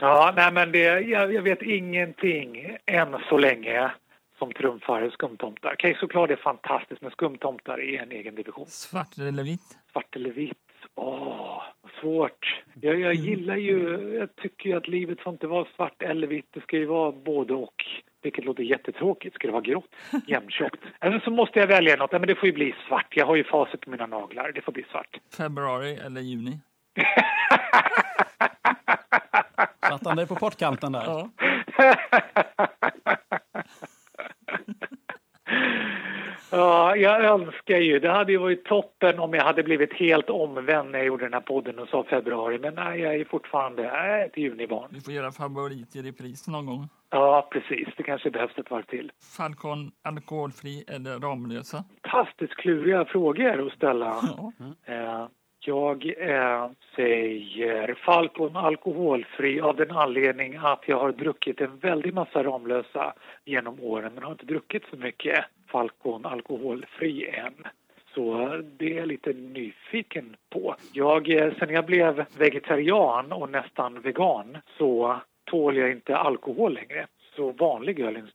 [0.00, 3.90] Ja, nej men det, jag, jag vet ingenting än så länge
[4.38, 5.76] som trumfar skumtomtar.
[5.78, 8.66] Kexchoklad är fantastiskt, men skumtomtar är en egen division.
[8.66, 9.78] Svart eller vitt?
[9.92, 10.67] Svart eller vitt?
[11.00, 12.62] Åh, vad svårt.
[12.80, 16.48] Jag, jag gillar ju, jag tycker ju att livet får inte vara svart eller vitt.
[16.50, 17.84] Det ska ju vara både och.
[18.22, 19.34] Vilket låter jättetråkigt.
[19.34, 19.90] Ska det vara grått?
[20.26, 20.80] Jämntjockt?
[21.00, 22.12] Eller så måste jag välja något.
[22.12, 23.16] Nej, men det får ju bli svart.
[23.16, 24.52] Jag har ju facit på mina naglar.
[24.52, 25.20] Det får bli svart.
[25.36, 26.58] Februari eller juni?
[29.88, 31.04] satt han dig på pottkanten där?
[31.06, 31.30] Ja.
[36.50, 37.98] Ja, jag önskar ju.
[37.98, 41.32] Det hade ju varit toppen om jag hade blivit helt omvänd när jag gjorde den
[41.32, 42.58] här podden och sa februari.
[42.58, 44.88] Men nej, jag är fortfarande är ett junibarn.
[44.90, 46.88] Vi får göra favorit i repris någon gång.
[47.10, 47.88] Ja, precis.
[47.96, 49.12] Det kanske behövs ett varv till.
[49.36, 51.84] Falcon alkoholfri eller Ramlösa?
[52.10, 54.16] Fantastiskt kluriga frågor att ställa.
[54.22, 54.52] Ja.
[54.86, 55.26] Eh,
[55.60, 62.42] Jag eh, säger Falcon alkoholfri av den anledning att jag har druckit en väldig massa
[62.42, 63.12] Ramlösa
[63.44, 67.54] genom åren men har inte druckit så mycket Falcon alkoholfri än.
[68.14, 68.48] Så
[68.78, 70.76] det är jag lite nyfiken på.
[70.92, 77.06] Jag, eh, sen jag blev vegetarian och nästan vegan så tål jag inte alkohol längre.
[77.36, 78.28] Så vanlig öl inom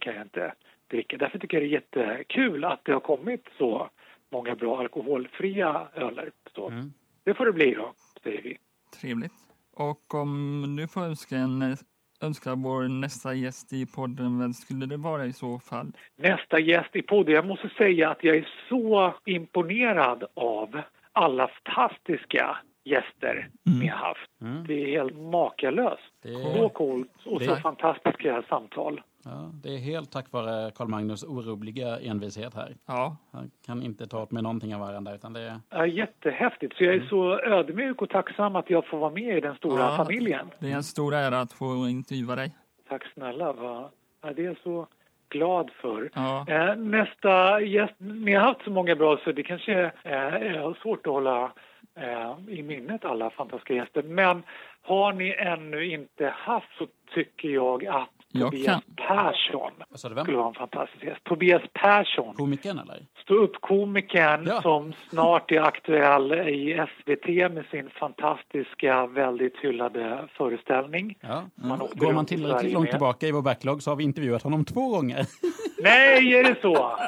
[0.00, 0.54] kan jag inte
[0.86, 1.16] dricka.
[1.16, 3.90] Därför tycker jag det är jättekul att det har kommit så
[4.30, 6.30] många bra alkoholfria öler.
[6.54, 6.92] Så Mm.
[7.24, 7.92] det får det bli då,
[8.22, 8.58] säger vi.
[9.00, 9.32] Trevligt.
[9.74, 11.76] Och om du får önska, en,
[12.22, 15.92] önska vår nästa gäst i podden, vem skulle det vara i så fall?
[16.18, 17.34] Nästa gäst i podden.
[17.34, 20.80] Jag måste säga att jag är så imponerad av
[21.12, 23.48] alla fantastiska gäster
[23.80, 24.30] ni har haft.
[24.42, 24.66] Mm.
[24.66, 26.02] Det är helt makalöst.
[26.22, 29.00] Det, Så coolt och så Det- fantastiska samtal.
[29.24, 32.76] Ja, det är helt tack vare Carl Magnus orubbliga envishet här.
[32.86, 35.60] Ja, Han kan inte ta åt med någonting av varandra utan det är...
[35.70, 36.76] Ja, jättehäftigt.
[36.76, 39.80] Så jag är så ödmjuk och tacksam att jag får vara med i den stora
[39.82, 39.96] Ja.
[39.96, 40.50] familjen.
[40.58, 42.52] det är en stor ära att få intervjua dig.
[42.88, 43.52] Tack snälla.
[43.52, 43.90] Va?
[44.22, 44.86] Ja, det är så
[45.28, 46.10] glad för.
[46.14, 50.82] Ja, Eh, nästa gäst, ni har haft så många bra så det kanske eh, är
[50.82, 51.52] svårt att hålla
[51.94, 54.02] eh, i minnet alla fantastiska gäster.
[54.02, 54.42] Men
[54.82, 58.80] har ni ännu inte haft så tycker jag att Jag Tobias kan.
[59.08, 60.36] Persson Vad sa du, skulle vem?
[60.36, 61.24] vara en fantastisk gäst.
[61.24, 62.96] Tobias Persson, Komikern eller?
[63.24, 64.62] stå upp komikern Ja.
[64.62, 71.14] som snart är aktuell i SVT med sin fantastiska, väldigt hyllade föreställning.
[71.20, 71.42] Ja.
[71.54, 72.90] Man åker Går man tillräckligt långt med.
[72.90, 75.26] tillbaka i vår backlog så har vi intervjuat honom två gånger.
[75.82, 76.96] Nej, är det så?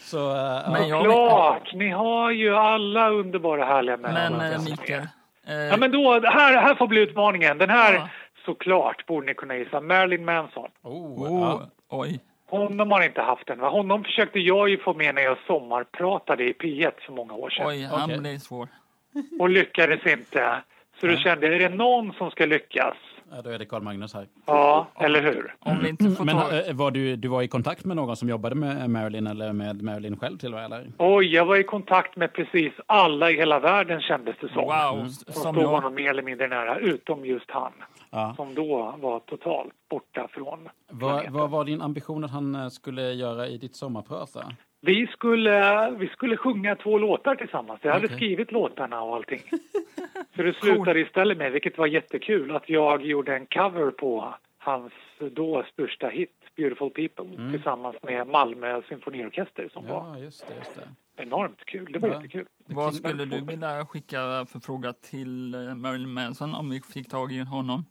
[0.00, 0.62] Så, ja.
[0.72, 1.74] Men jag- Klart!
[1.74, 4.54] Ni har ju alla underbara härliga men människor.
[4.54, 5.02] eh, Mikael,
[5.46, 7.58] eh, Ja, men då, här, här får bli utmaningen.
[7.58, 8.08] Den här, Ja.
[8.46, 9.80] Såklart, borde ni kunna gissa.
[9.80, 10.68] Marilyn Manson.
[10.82, 11.66] oh, oh, ja.
[11.88, 13.68] oj, Honom har inte haft än, va?
[13.68, 17.66] Honom försökte jag ju få med när jag sommarpratade i P1 för många år sedan.
[17.66, 18.18] oj, han Okej.
[18.18, 18.68] blev svår.
[19.40, 20.62] Och lyckades inte.
[21.00, 22.94] Så då kände är det någon som ska lyckas?
[23.30, 24.26] Ja, då är det Carl Magnus här.
[24.46, 25.54] Ja, eller hur?
[25.60, 26.60] Om vi inte får Men ta...
[26.60, 29.82] eh, var du, du var i kontakt med någon som jobbade med Marilyn eller med
[29.82, 30.64] Marilyn själv till och med?
[30.64, 30.92] Eller?
[30.98, 34.62] Oj, jag var i kontakt med precis alla i hela världen kändes det som.
[34.64, 35.92] Wow, Som som stod honom jag.
[35.92, 37.72] mer eller mindre nära, utom just han.
[38.16, 38.34] Ja.
[38.36, 43.02] Som då var totalt borta från Vad, vad var din ambition att han eh, skulle
[43.12, 44.30] göra i ditt sommarprat?
[44.34, 44.42] Då?
[44.80, 47.80] Vi skulle, vi skulle sjunga två låtar tillsammans.
[47.82, 48.16] Jag hade Okej.
[48.16, 49.40] skrivit låtarna och allting.
[50.36, 54.92] Så det slutade istället med, vilket var jättekul, att jag gjorde en cover på hans
[55.32, 60.54] då största hit, Beautiful People, tillsammans med Malmö symfoniorkester som var Ja, just det.
[60.54, 61.22] Just det.
[61.22, 61.92] enormt kul.
[61.92, 62.14] Det var Ja.
[62.14, 62.46] jättekul.
[62.66, 67.32] Vad skulle du vilja skicka för fråga till eh, Marilyn Manson om vi fick tag
[67.32, 67.84] i honom?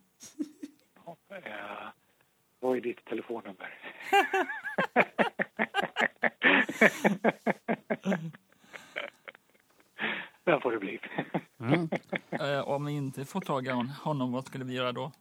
[1.30, 1.88] Eh,
[2.60, 3.78] vad är ditt telefonnummer?
[10.44, 10.98] Den får det bli.
[11.60, 11.88] Mm.
[12.30, 15.12] Eh, om vi inte får tag i hon- honom, vad skulle vi göra då?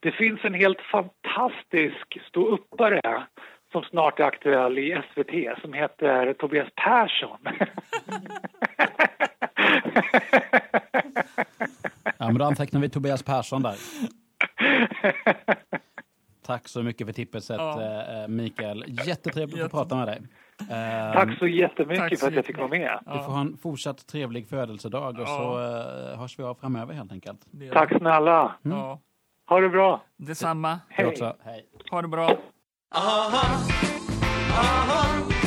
[0.00, 3.26] Det finns en helt fantastisk ståuppare
[3.72, 7.38] som snart är aktuell i SVT som heter Tobias Persson.
[12.24, 13.74] Ja, men då antecknar vi Tobias Persson där.
[16.46, 17.82] Tack så mycket för tipset, Ja.
[18.22, 18.84] eh, Mikael.
[19.06, 20.22] Jättetrevligt att Jätte- prata med dig.
[20.60, 22.98] Eh, Tack så jättemycket Tack så för att jag fick vara med.
[23.06, 25.26] Du får ha en fortsatt trevlig födelsedag och Ja.
[25.26, 25.58] så
[26.12, 27.40] eh, hörs vi av framöver helt enkelt.
[27.72, 28.54] Tack snälla.
[28.62, 29.00] Ja,
[29.48, 30.02] Ha det bra.
[30.16, 30.80] detsamma.
[30.88, 31.06] Hej.
[31.06, 31.36] också.
[31.44, 31.64] Hej.
[31.90, 32.28] Ha det bra.
[32.28, 32.36] Uh-huh.
[34.50, 35.43] Uh-huh.